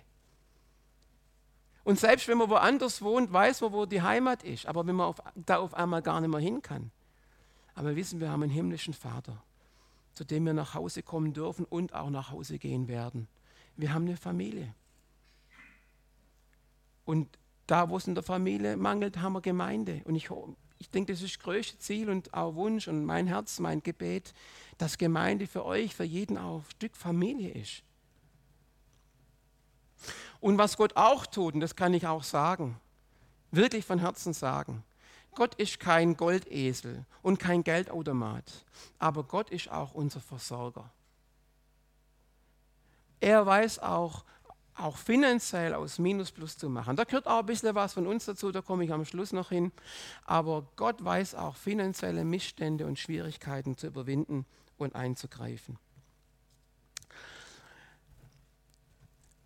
Und 1.84 1.99
selbst 1.99 2.27
wenn 2.27 2.38
man 2.38 2.49
woanders 2.49 3.01
wohnt, 3.01 3.34
weiß 3.34 3.62
man, 3.62 3.73
wo 3.73 3.88
die 3.88 4.01
Heimat 4.01 4.43
ist. 4.43 4.67
Aber 4.67 4.86
wenn 4.86 4.95
man 4.95 5.08
auf, 5.08 5.23
da 5.36 5.58
auf 5.58 5.73
einmal 5.73 6.03
gar 6.03 6.21
nicht 6.21 6.29
mehr 6.29 6.39
hin 6.39 6.62
kann. 6.62 6.91
Aber 7.73 7.89
wir 7.89 7.95
wissen, 7.95 8.19
wir 8.19 8.29
haben 8.29 8.43
einen 8.43 8.51
himmlischen 8.51 8.93
Vater, 8.93 9.41
zu 10.13 10.23
dem 10.23 10.45
wir 10.45 10.53
nach 10.53 10.75
Hause 10.75 11.01
kommen 11.01 11.34
dürfen 11.34 11.65
und 11.65 11.93
auch 11.95 12.10
nach 12.10 12.32
Hause 12.32 12.60
gehen 12.60 12.88
werden. 12.88 13.27
Wir 13.79 13.93
haben 13.93 14.07
eine 14.07 14.17
Familie. 14.17 14.75
Und 17.05 17.29
da, 17.65 17.89
wo 17.89 17.95
es 17.95 18.07
in 18.07 18.13
der 18.13 18.25
Familie 18.25 18.75
mangelt, 18.75 19.21
haben 19.21 19.33
wir 19.33 19.41
Gemeinde. 19.41 20.01
Und 20.03 20.15
ich, 20.15 20.29
ich 20.79 20.89
denke, 20.89 21.13
das 21.13 21.21
ist 21.21 21.37
das 21.37 21.43
größte 21.43 21.79
Ziel 21.79 22.09
und 22.09 22.33
auch 22.33 22.55
Wunsch 22.55 22.89
und 22.89 23.05
mein 23.05 23.27
Herz, 23.27 23.57
mein 23.59 23.81
Gebet, 23.81 24.33
dass 24.77 24.97
Gemeinde 24.97 25.47
für 25.47 25.63
euch, 25.63 25.95
für 25.95 26.03
jeden 26.03 26.37
auch 26.37 26.57
ein 26.57 26.71
Stück 26.71 26.97
Familie 26.97 27.51
ist. 27.51 27.83
Und 30.41 30.57
was 30.57 30.75
Gott 30.75 30.97
auch 30.97 31.25
tut, 31.25 31.53
und 31.53 31.61
das 31.61 31.77
kann 31.77 31.93
ich 31.93 32.05
auch 32.05 32.23
sagen, 32.23 32.77
wirklich 33.49 33.85
von 33.85 33.99
Herzen 33.99 34.33
sagen, 34.33 34.83
Gott 35.35 35.55
ist 35.55 35.79
kein 35.79 36.17
Goldesel 36.17 37.05
und 37.21 37.39
kein 37.39 37.63
Geldautomat, 37.63 38.65
aber 38.97 39.23
Gott 39.23 39.49
ist 39.51 39.71
auch 39.71 39.93
unser 39.93 40.19
Versorger. 40.19 40.91
Er 43.19 43.45
weiß 43.45 43.79
auch, 43.79 44.23
auch 44.75 44.97
finanziell 44.97 45.73
aus 45.73 45.99
Minus 45.99 46.32
Plus 46.32 46.58
zu 46.58 46.69
machen. 46.69 46.95
Da 46.95 47.03
gehört 47.03 47.27
auch 47.27 47.39
ein 47.39 47.45
bisschen 47.45 47.75
was 47.75 47.93
von 47.93 48.08
uns 48.08 48.25
dazu, 48.25 48.51
da 48.51 48.62
komme 48.62 48.86
ich 48.86 48.93
am 48.93 49.05
Schluss 49.05 49.34
noch 49.34 49.49
hin. 49.49 49.71
Aber 50.25 50.67
Gott 50.75 51.03
weiß 51.03 51.36
auch 51.36 51.55
finanzielle 51.55 52.23
Missstände 52.23 52.86
und 52.86 52.97
Schwierigkeiten 52.97 53.77
zu 53.77 53.88
überwinden 53.88 54.45
und 54.77 54.95
einzugreifen. 54.95 55.77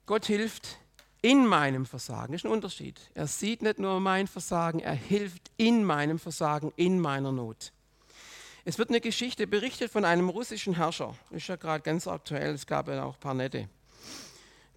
Gott 0.05 0.25
hilft 0.25 0.77
in 1.21 1.47
meinem 1.47 1.85
Versagen. 1.85 2.33
Das 2.33 2.41
ist 2.41 2.45
ein 2.45 2.51
Unterschied. 2.51 2.99
Er 3.13 3.27
sieht 3.27 3.61
nicht 3.61 3.79
nur 3.79 3.99
mein 4.01 4.27
Versagen, 4.27 4.79
er 4.79 4.93
hilft 4.93 5.51
in 5.57 5.83
meinem 5.83 6.19
Versagen, 6.19 6.73
in 6.75 6.99
meiner 6.99 7.31
Not. 7.31 7.71
Es 8.65 8.77
wird 8.77 8.89
eine 8.89 9.01
Geschichte 9.01 9.45
berichtet 9.45 9.91
von 9.91 10.05
einem 10.05 10.29
russischen 10.29 10.75
Herrscher. 10.75 11.15
Ist 11.31 11.47
ja 11.47 11.57
gerade 11.57 11.83
ganz 11.83 12.07
aktuell, 12.07 12.53
es 12.53 12.65
gab 12.65 12.87
ja 12.87 13.03
auch 13.03 13.15
ein 13.15 13.19
paar 13.19 13.33
nette. 13.33 13.67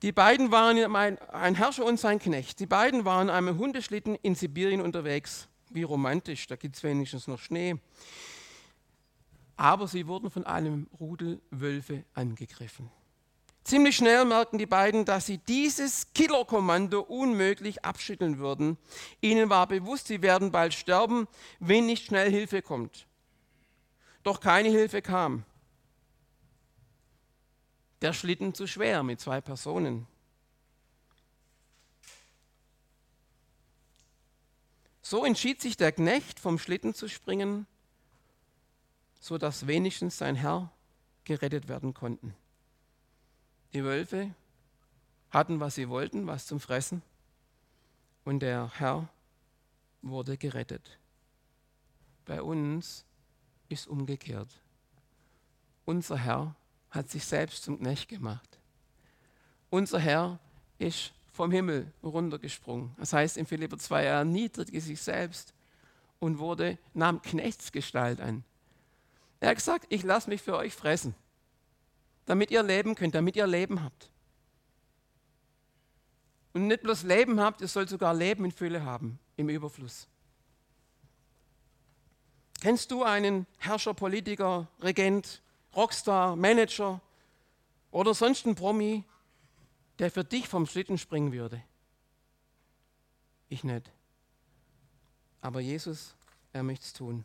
Die 0.02 0.10
beiden 0.10 0.50
waren, 0.50 0.76
ein 0.96 1.54
Herrscher 1.54 1.84
und 1.84 2.00
sein 2.00 2.18
Knecht, 2.18 2.58
die 2.58 2.66
beiden 2.66 3.04
waren 3.04 3.30
einem 3.30 3.58
Hundeschlitten 3.58 4.16
in 4.16 4.34
Sibirien 4.34 4.80
unterwegs. 4.80 5.46
Wie 5.70 5.84
romantisch, 5.84 6.48
da 6.48 6.56
gibt 6.56 6.76
es 6.76 6.82
wenigstens 6.82 7.28
noch 7.28 7.38
Schnee. 7.38 7.76
Aber 9.56 9.86
sie 9.86 10.06
wurden 10.06 10.30
von 10.30 10.44
einem 10.44 10.88
Rudel 10.98 11.40
Wölfe 11.50 12.04
angegriffen. 12.12 12.90
Ziemlich 13.62 13.96
schnell 13.96 14.24
merkten 14.24 14.58
die 14.58 14.66
beiden, 14.66 15.04
dass 15.04 15.26
sie 15.26 15.38
dieses 15.38 16.12
Killerkommando 16.12 17.00
unmöglich 17.00 17.84
abschütteln 17.84 18.38
würden. 18.38 18.78
Ihnen 19.20 19.48
war 19.48 19.66
bewusst, 19.66 20.08
sie 20.08 20.22
werden 20.22 20.52
bald 20.52 20.74
sterben, 20.74 21.26
wenn 21.58 21.86
nicht 21.86 22.06
schnell 22.06 22.30
Hilfe 22.30 22.62
kommt. 22.62 23.06
Doch 24.26 24.40
keine 24.40 24.70
Hilfe 24.70 25.02
kam. 25.02 25.44
Der 28.00 28.12
Schlitten 28.12 28.54
zu 28.54 28.66
schwer 28.66 29.04
mit 29.04 29.20
zwei 29.20 29.40
Personen. 29.40 30.08
So 35.00 35.24
entschied 35.24 35.60
sich 35.60 35.76
der 35.76 35.92
Knecht, 35.92 36.40
vom 36.40 36.58
Schlitten 36.58 36.92
zu 36.92 37.08
springen, 37.08 37.68
sodass 39.20 39.68
wenigstens 39.68 40.18
sein 40.18 40.34
Herr 40.34 40.72
gerettet 41.22 41.68
werden 41.68 41.94
konnten. 41.94 42.34
Die 43.74 43.84
Wölfe 43.84 44.34
hatten, 45.30 45.60
was 45.60 45.76
sie 45.76 45.88
wollten, 45.88 46.26
was 46.26 46.46
zum 46.46 46.58
Fressen. 46.58 47.00
Und 48.24 48.40
der 48.40 48.72
Herr 48.74 49.08
wurde 50.02 50.36
gerettet. 50.36 50.98
Bei 52.24 52.42
uns 52.42 53.06
ist 53.68 53.86
umgekehrt. 53.86 54.48
Unser 55.84 56.16
Herr 56.16 56.54
hat 56.90 57.10
sich 57.10 57.24
selbst 57.24 57.62
zum 57.64 57.78
Knecht 57.78 58.08
gemacht. 58.08 58.58
Unser 59.70 59.98
Herr 59.98 60.38
ist 60.78 61.12
vom 61.32 61.50
Himmel 61.50 61.92
runtergesprungen. 62.02 62.94
Das 62.98 63.12
heißt 63.12 63.36
in 63.36 63.46
Philipper 63.46 63.78
2, 63.78 64.04
er 64.04 64.14
erniedrigte 64.18 64.80
sich 64.80 65.00
selbst 65.00 65.52
und 66.18 66.38
wurde, 66.38 66.78
nahm 66.94 67.20
Knechtsgestalt 67.22 68.20
an. 68.20 68.44
Er 69.40 69.50
hat 69.50 69.56
gesagt, 69.56 69.86
ich 69.90 70.02
lasse 70.02 70.30
mich 70.30 70.40
für 70.40 70.56
euch 70.56 70.74
fressen 70.74 71.14
damit 72.26 72.50
ihr 72.50 72.62
leben 72.62 72.94
könnt, 72.94 73.14
damit 73.14 73.36
ihr 73.36 73.46
Leben 73.46 73.82
habt. 73.82 74.10
Und 76.52 76.66
nicht 76.66 76.82
bloß 76.82 77.04
Leben 77.04 77.40
habt, 77.40 77.60
ihr 77.60 77.68
sollt 77.68 77.88
sogar 77.88 78.12
Leben 78.12 78.44
in 78.44 78.52
Fülle 78.52 78.84
haben, 78.84 79.18
im 79.36 79.48
Überfluss. 79.48 80.08
Kennst 82.60 82.90
du 82.90 83.02
einen 83.02 83.46
Herrscher, 83.58 83.94
Politiker, 83.94 84.68
Regent, 84.80 85.42
Rockstar, 85.74 86.36
Manager 86.36 87.00
oder 87.90 88.14
sonst 88.14 88.46
einen 88.46 88.54
Promi, 88.54 89.04
der 89.98 90.10
für 90.10 90.24
dich 90.24 90.48
vom 90.48 90.66
Schlitten 90.66 90.98
springen 90.98 91.32
würde? 91.32 91.62
Ich 93.48 93.62
nicht. 93.62 93.90
Aber 95.40 95.60
Jesus, 95.60 96.14
er 96.52 96.62
möchte 96.62 96.86
es 96.86 96.92
tun 96.92 97.24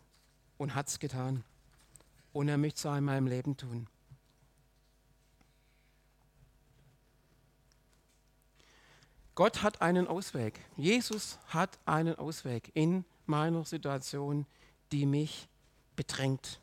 und 0.58 0.76
hat 0.76 0.88
es 0.88 1.00
getan. 1.00 1.44
Und 2.34 2.48
er 2.48 2.58
möchte 2.58 2.78
es 2.80 2.86
auch 2.86 2.96
in 2.96 3.04
meinem 3.04 3.28
Leben 3.28 3.58
tun. 3.58 3.88
Gott 9.34 9.64
hat 9.64 9.82
einen 9.82 10.08
Ausweg. 10.08 10.60
Jesus 10.78 11.40
hat 11.48 11.80
einen 11.86 12.16
Ausweg 12.16 12.70
in 12.74 13.06
meiner 13.26 13.66
Situation, 13.66 14.46
die 14.92 15.06
mich 15.06 15.48
bedrängt. 15.96 16.60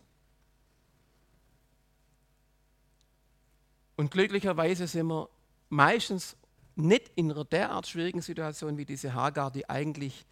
Und 3.97 4.11
glücklicherweise 4.11 4.87
sind 4.87 5.09
wir 5.09 5.29
meistens 5.69 6.37
nicht 6.77 7.11
in 7.17 7.31
einer 7.31 7.45
derart 7.45 7.87
schwierigen 7.87 8.23
Situation 8.23 8.77
wie 8.77 8.85
diese 8.85 9.15
Hagar, 9.15 9.51
die 9.51 9.69
eigentlich 9.69 10.25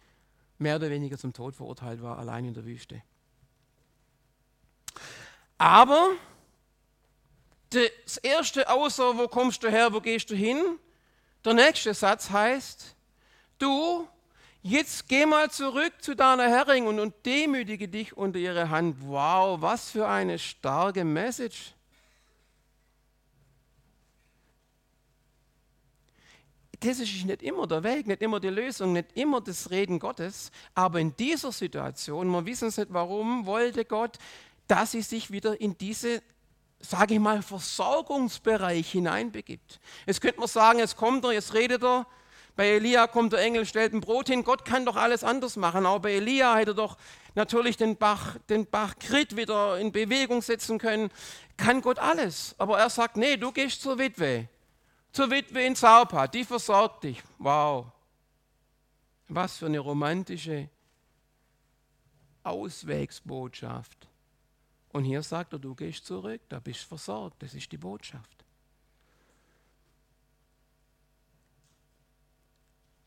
mehr 0.57 0.77
oder 0.77 0.89
weniger 0.89 1.17
zum 1.17 1.33
Tod 1.33 1.55
verurteilt 1.55 2.01
war, 2.01 2.17
allein 2.17 2.45
in 2.45 2.53
der 2.53 2.65
Wüste. 2.65 3.03
Aber 5.57 6.11
das 7.69 8.17
erste 8.17 8.69
außer, 8.69 9.17
wo 9.17 9.27
kommst 9.27 9.63
du 9.63 9.69
her, 9.69 9.91
wo 9.91 9.99
gehst 9.99 10.29
du 10.29 10.35
hin, 10.35 10.79
der 11.43 11.53
nächste 11.53 11.93
Satz 11.93 12.29
heißt, 12.29 12.95
du, 13.59 14.07
jetzt 14.69 15.07
geh 15.07 15.25
mal 15.25 15.49
zurück 15.49 15.93
zu 16.01 16.15
deiner 16.15 16.47
Herrin 16.49 16.87
und, 16.87 16.99
und 16.99 17.13
demütige 17.25 17.87
dich 17.87 18.15
unter 18.15 18.39
ihre 18.39 18.69
Hand. 18.69 18.97
Wow, 19.01 19.61
was 19.61 19.91
für 19.91 20.07
eine 20.07 20.37
starke 20.37 21.03
Message. 21.03 21.73
das 26.79 26.99
ist 26.99 27.25
nicht 27.25 27.41
immer 27.41 27.65
der 27.65 27.83
Weg, 27.83 28.05
nicht 28.05 28.21
immer 28.21 28.39
die 28.39 28.49
Lösung, 28.49 28.93
nicht 28.93 29.07
immer 29.15 29.41
das 29.41 29.71
Reden 29.71 29.97
Gottes. 29.97 30.51
Aber 30.75 30.99
in 30.99 31.15
dieser 31.15 31.51
Situation, 31.51 32.29
wir 32.29 32.45
wissen 32.45 32.67
es 32.67 32.77
nicht 32.77 32.93
warum, 32.93 33.47
wollte 33.47 33.83
Gott, 33.83 34.17
dass 34.67 34.91
sie 34.91 35.01
sich 35.01 35.31
wieder 35.31 35.59
in 35.59 35.75
diese 35.77 36.21
sage 36.79 37.15
ich 37.15 37.19
mal, 37.19 37.41
Versorgungsbereich 37.41 38.91
hineinbegibt. 38.91 39.79
Jetzt 40.05 40.21
könnte 40.21 40.39
man 40.39 40.47
sagen, 40.47 40.79
jetzt 40.79 40.95
kommt 40.95 41.23
er, 41.25 41.31
jetzt 41.31 41.55
redet 41.55 41.83
er. 41.83 42.05
Bei 42.57 42.69
Elia 42.69 43.05
kommt 43.05 43.33
der 43.33 43.39
Engel, 43.39 43.67
stellt 43.67 43.93
ein 43.93 44.01
Brot 44.01 44.29
hin. 44.29 44.43
Gott 44.43 44.65
kann 44.65 44.83
doch 44.83 44.95
alles 44.95 45.23
anders 45.23 45.57
machen. 45.57 45.85
Auch 45.85 45.99
bei 45.99 46.13
Elia 46.13 46.55
hätte 46.55 46.73
doch 46.73 46.97
natürlich 47.35 47.77
den 47.77 47.97
Bach, 47.97 48.35
den 48.49 48.65
Bach 48.65 48.95
Krit 48.99 49.37
wieder 49.37 49.77
in 49.77 49.91
Bewegung 49.91 50.41
setzen 50.41 50.79
können. 50.79 51.11
Kann 51.55 51.81
Gott 51.81 51.99
alles. 51.99 52.55
Aber 52.57 52.79
er 52.79 52.89
sagt, 52.89 53.15
nee, 53.15 53.37
du 53.37 53.51
gehst 53.51 53.83
zur 53.83 53.99
Witwe. 53.99 54.49
Zur 55.11 55.29
Witwe 55.29 55.61
in 55.61 55.75
Saupa, 55.75 56.27
die 56.27 56.43
versorgt 56.43 57.03
dich. 57.03 57.21
Wow. 57.37 57.91
Was 59.27 59.57
für 59.57 59.67
eine 59.67 59.79
romantische 59.79 60.67
Auswegsbotschaft. 62.43 64.07
Und 64.89 65.03
hier 65.03 65.21
sagt 65.21 65.53
er, 65.53 65.59
du 65.59 65.75
gehst 65.75 66.07
zurück, 66.07 66.41
da 66.49 66.59
bist 66.59 66.85
du 66.85 66.87
versorgt. 66.87 67.43
Das 67.43 67.53
ist 67.53 67.71
die 67.71 67.77
Botschaft. 67.77 68.37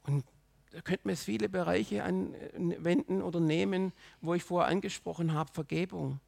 Und 0.04 0.24
da 0.80 0.82
könnte 0.82 1.08
man 1.08 1.12
es 1.12 1.24
viele 1.24 1.50
Bereiche 1.50 2.04
anwenden 2.04 3.20
oder 3.20 3.38
nehmen, 3.38 3.92
wo 4.22 4.32
ich 4.32 4.42
vorher 4.42 4.70
angesprochen 4.70 5.34
habe, 5.34 5.52
Vergebung. 5.52 6.20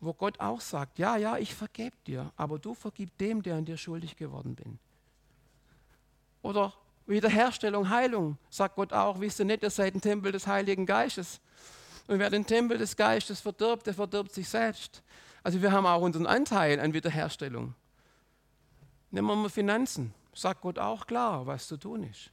Wo 0.00 0.14
Gott 0.14 0.40
auch 0.40 0.62
sagt, 0.62 0.98
ja, 0.98 1.18
ja, 1.18 1.36
ich 1.36 1.54
vergebe 1.54 1.94
dir, 2.06 2.32
aber 2.38 2.58
du 2.58 2.72
vergib 2.72 3.18
dem, 3.18 3.42
der 3.42 3.56
an 3.56 3.66
dir 3.66 3.76
schuldig 3.76 4.16
geworden 4.16 4.54
bin. 4.54 4.78
Oder 6.40 6.72
Wiederherstellung, 7.06 7.90
Heilung, 7.90 8.38
sagt 8.48 8.76
Gott 8.76 8.94
auch, 8.94 9.20
wisst 9.20 9.40
ihr 9.40 9.44
nicht, 9.44 9.62
ihr 9.62 9.68
seid 9.68 9.94
ein 9.94 10.00
Tempel 10.00 10.32
des 10.32 10.46
Heiligen 10.46 10.86
Geistes. 10.86 11.38
Und 12.06 12.18
wer 12.18 12.30
den 12.30 12.46
Tempel 12.46 12.78
des 12.78 12.96
Geistes 12.96 13.42
verdirbt, 13.42 13.86
der 13.86 13.92
verdirbt 13.92 14.32
sich 14.32 14.48
selbst. 14.48 15.02
Also 15.42 15.60
wir 15.60 15.70
haben 15.70 15.84
auch 15.84 16.00
unseren 16.00 16.26
Anteil 16.26 16.80
an 16.80 16.94
Wiederherstellung. 16.94 17.74
Nehmen 19.10 19.28
wir 19.28 19.36
mal 19.36 19.50
Finanzen. 19.50 20.14
Sagt 20.32 20.62
Gott 20.62 20.78
auch 20.78 21.06
klar, 21.06 21.46
was 21.46 21.68
zu 21.68 21.76
tun 21.76 22.04
ist. 22.04 22.30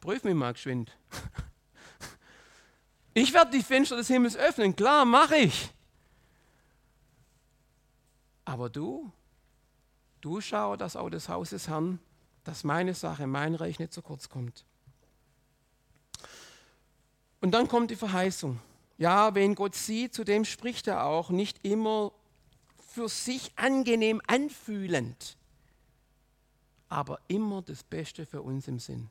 Prüf 0.00 0.24
mich 0.24 0.34
mal 0.34 0.52
geschwind. 0.52 0.96
Ich 3.14 3.32
werde 3.32 3.50
die 3.50 3.64
Fenster 3.64 3.96
des 3.96 4.06
Himmels 4.06 4.36
öffnen, 4.36 4.76
klar, 4.76 5.04
mache 5.04 5.38
ich. 5.38 5.70
Aber 8.44 8.70
du, 8.70 9.10
du 10.20 10.40
schau, 10.40 10.76
dass 10.76 10.94
auch 10.94 11.10
das 11.10 11.28
Haus 11.28 11.50
des 11.50 11.66
Herrn, 11.66 11.98
dass 12.44 12.62
meine 12.62 12.94
Sache, 12.94 13.26
mein 13.26 13.56
Reich 13.56 13.80
nicht 13.80 13.92
zu 13.92 14.02
kurz 14.02 14.28
kommt. 14.28 14.64
Und 17.40 17.50
dann 17.50 17.66
kommt 17.66 17.90
die 17.90 17.96
Verheißung. 17.96 18.60
Ja, 18.98 19.34
wen 19.34 19.56
Gott 19.56 19.74
sieht, 19.74 20.14
zu 20.14 20.22
dem 20.22 20.44
spricht 20.44 20.86
er 20.86 21.04
auch, 21.04 21.30
nicht 21.30 21.64
immer 21.64 22.12
für 22.78 23.08
sich 23.08 23.50
angenehm 23.56 24.22
anfühlend, 24.28 25.36
aber 26.88 27.18
immer 27.26 27.62
das 27.62 27.82
Beste 27.82 28.26
für 28.26 28.42
uns 28.42 28.68
im 28.68 28.78
Sinn. 28.78 29.10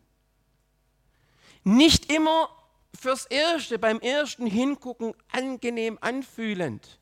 Nicht 1.63 2.11
immer 2.11 2.49
fürs 2.93 3.25
Erste, 3.25 3.79
beim 3.79 3.99
ersten 3.99 4.47
Hingucken 4.47 5.13
angenehm 5.31 5.97
anfühlend, 6.01 6.99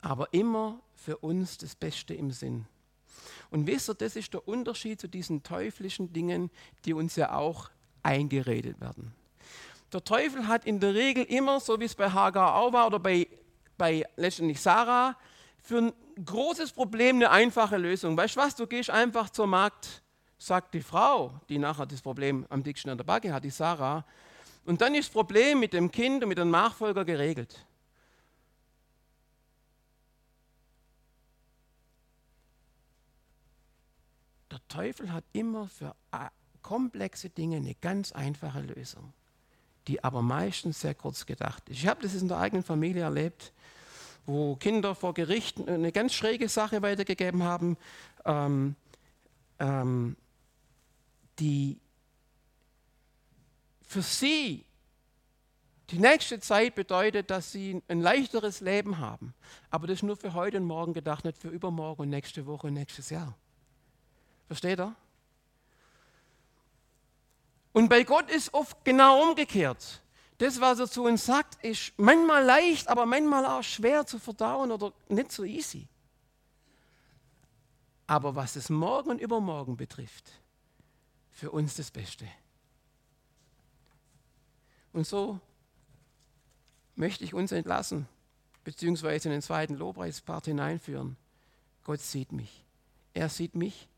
aber 0.00 0.32
immer 0.32 0.80
für 0.94 1.16
uns 1.18 1.58
das 1.58 1.74
Beste 1.74 2.14
im 2.14 2.30
Sinn. 2.30 2.66
Und 3.50 3.66
wisst 3.66 3.90
ihr, 3.90 3.94
das 3.94 4.16
ist 4.16 4.32
der 4.32 4.46
Unterschied 4.46 5.00
zu 5.00 5.08
diesen 5.08 5.42
teuflischen 5.42 6.12
Dingen, 6.12 6.50
die 6.84 6.94
uns 6.94 7.16
ja 7.16 7.34
auch 7.34 7.70
eingeredet 8.02 8.80
werden. 8.80 9.14
Der 9.92 10.02
Teufel 10.02 10.48
hat 10.48 10.64
in 10.64 10.80
der 10.80 10.94
Regel 10.94 11.24
immer, 11.24 11.60
so 11.60 11.78
wie 11.78 11.84
es 11.84 11.94
bei 11.94 12.10
Hagar 12.10 12.54
auch 12.54 12.72
war 12.72 12.86
oder 12.86 12.98
bei, 12.98 13.28
bei 13.76 14.04
letztendlich 14.16 14.60
Sarah, 14.60 15.18
für 15.60 15.78
ein 15.78 15.92
großes 16.24 16.72
Problem 16.72 17.16
eine 17.16 17.30
einfache 17.30 17.76
Lösung. 17.76 18.16
Weißt 18.16 18.36
du 18.36 18.40
was, 18.40 18.56
du 18.56 18.66
gehst 18.66 18.90
einfach 18.90 19.30
zur 19.30 19.46
Markt, 19.46 20.01
sagt 20.46 20.74
die 20.74 20.82
Frau, 20.82 21.32
die 21.48 21.58
nachher 21.58 21.86
das 21.86 22.00
Problem 22.00 22.46
am 22.48 22.62
dicksten 22.62 22.90
an 22.90 22.98
der 22.98 23.04
Backe 23.04 23.32
hat, 23.32 23.44
die 23.44 23.50
Sarah. 23.50 24.04
Und 24.64 24.80
dann 24.80 24.94
ist 24.94 25.08
das 25.08 25.12
Problem 25.12 25.60
mit 25.60 25.72
dem 25.72 25.90
Kind 25.90 26.22
und 26.22 26.28
mit 26.28 26.38
dem 26.38 26.50
Nachfolger 26.50 27.04
geregelt. 27.04 27.64
Der 34.50 34.58
Teufel 34.68 35.12
hat 35.12 35.24
immer 35.32 35.68
für 35.68 35.94
komplexe 36.60 37.30
Dinge 37.30 37.56
eine 37.56 37.74
ganz 37.74 38.12
einfache 38.12 38.60
Lösung, 38.60 39.12
die 39.86 40.02
aber 40.02 40.22
meistens 40.22 40.80
sehr 40.80 40.94
kurz 40.94 41.24
gedacht 41.24 41.68
ist. 41.68 41.78
Ich 41.78 41.86
habe 41.86 42.02
das 42.02 42.14
in 42.14 42.28
der 42.28 42.38
eigenen 42.38 42.64
Familie 42.64 43.02
erlebt, 43.02 43.52
wo 44.26 44.56
Kinder 44.56 44.94
vor 44.94 45.14
Gericht 45.14 45.68
eine 45.68 45.92
ganz 45.92 46.14
schräge 46.14 46.48
Sache 46.48 46.82
weitergegeben 46.82 47.42
haben, 47.42 47.76
ähm, 48.24 48.76
ähm, 49.58 50.16
die 51.38 51.80
für 53.82 54.02
sie 54.02 54.64
die 55.90 55.98
nächste 55.98 56.40
Zeit 56.40 56.74
bedeutet, 56.74 57.30
dass 57.30 57.52
sie 57.52 57.82
ein 57.88 58.00
leichteres 58.00 58.60
Leben 58.60 58.98
haben. 58.98 59.34
Aber 59.70 59.86
das 59.86 59.96
ist 59.96 60.02
nur 60.02 60.16
für 60.16 60.32
heute 60.32 60.56
und 60.56 60.64
morgen 60.64 60.94
gedacht, 60.94 61.24
nicht 61.24 61.36
für 61.36 61.48
übermorgen 61.48 62.02
und 62.02 62.08
nächste 62.08 62.46
Woche 62.46 62.68
und 62.68 62.74
nächstes 62.74 63.10
Jahr. 63.10 63.36
Versteht 64.46 64.80
ihr? 64.80 64.94
Und 67.72 67.88
bei 67.88 68.04
Gott 68.04 68.30
ist 68.30 68.54
oft 68.54 68.82
genau 68.84 69.22
umgekehrt. 69.22 70.02
Das, 70.38 70.60
was 70.60 70.78
er 70.78 70.88
zu 70.88 71.04
uns 71.04 71.26
sagt, 71.26 71.62
ist 71.62 71.92
manchmal 71.98 72.42
leicht, 72.44 72.88
aber 72.88 73.06
manchmal 73.06 73.44
auch 73.44 73.62
schwer 73.62 74.06
zu 74.06 74.18
verdauen 74.18 74.72
oder 74.72 74.92
nicht 75.08 75.30
so 75.30 75.44
easy. 75.44 75.86
Aber 78.06 78.34
was 78.34 78.56
es 78.56 78.68
morgen 78.70 79.10
und 79.10 79.20
übermorgen 79.20 79.76
betrifft, 79.76 80.41
für 81.32 81.50
uns 81.50 81.74
das 81.74 81.90
Beste. 81.90 82.28
Und 84.92 85.06
so 85.06 85.40
möchte 86.94 87.24
ich 87.24 87.34
uns 87.34 87.50
entlassen, 87.50 88.06
beziehungsweise 88.64 89.28
in 89.28 89.32
den 89.32 89.42
zweiten 89.42 89.74
Lobpreispart 89.74 90.44
hineinführen. 90.44 91.16
Gott 91.84 92.00
sieht 92.00 92.32
mich. 92.32 92.64
Er 93.14 93.28
sieht 93.28 93.54
mich, 93.54 93.88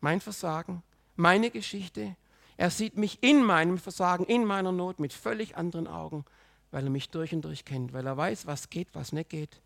mein 0.00 0.20
Versagen, 0.20 0.82
meine 1.16 1.50
Geschichte 1.50 2.16
er 2.56 2.70
sieht 2.70 2.96
mich 2.96 3.22
in 3.22 3.44
meinem 3.44 3.78
Versagen, 3.78 4.24
in 4.24 4.44
meiner 4.44 4.72
Not 4.72 4.98
mit 4.98 5.12
völlig 5.12 5.56
anderen 5.56 5.86
Augen, 5.86 6.24
weil 6.70 6.84
er 6.84 6.90
mich 6.90 7.10
durch 7.10 7.34
und 7.34 7.42
durch 7.42 7.64
kennt, 7.64 7.92
weil 7.92 8.06
er 8.06 8.16
weiß, 8.16 8.46
was 8.46 8.70
geht, 8.70 8.88
was 8.94 9.12
nicht 9.12 9.28
geht. 9.28 9.60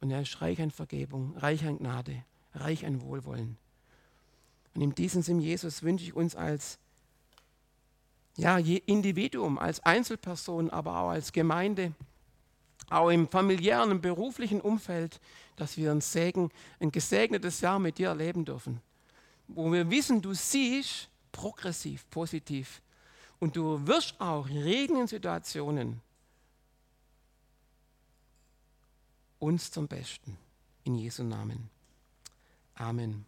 Und 0.00 0.10
er 0.10 0.20
ist 0.20 0.40
reich 0.42 0.60
an 0.60 0.70
Vergebung, 0.70 1.36
reich 1.38 1.64
an 1.64 1.78
Gnade, 1.78 2.22
reich 2.54 2.84
an 2.84 3.00
Wohlwollen. 3.00 3.56
Und 4.76 4.82
in 4.82 4.94
diesem 4.94 5.22
Sinn, 5.22 5.40
Jesus, 5.40 5.82
wünsche 5.82 6.04
ich 6.04 6.14
uns 6.14 6.36
als 6.36 6.78
ja, 8.36 8.58
Individuum, 8.58 9.58
als 9.58 9.80
Einzelperson, 9.80 10.68
aber 10.68 10.98
auch 10.98 11.08
als 11.08 11.32
Gemeinde, 11.32 11.94
auch 12.90 13.08
im 13.08 13.26
familiären 13.26 13.90
und 13.90 14.02
beruflichen 14.02 14.60
Umfeld, 14.60 15.18
dass 15.56 15.78
wir 15.78 15.90
ein 15.90 16.02
Segen, 16.02 16.50
ein 16.78 16.92
gesegnetes 16.92 17.62
Jahr 17.62 17.78
mit 17.78 17.96
dir 17.96 18.08
erleben 18.08 18.44
dürfen. 18.44 18.82
Wo 19.48 19.72
wir 19.72 19.88
wissen, 19.90 20.20
du 20.20 20.34
siehst, 20.34 21.08
progressiv, 21.32 22.04
positiv. 22.10 22.82
Und 23.40 23.56
du 23.56 23.86
wirst 23.86 24.20
auch 24.20 24.46
in 24.46 24.58
regenden 24.58 25.06
Situationen 25.06 26.02
uns 29.38 29.70
zum 29.70 29.88
Besten. 29.88 30.36
In 30.84 30.96
Jesu 30.96 31.22
Namen. 31.22 31.70
Amen. 32.74 33.24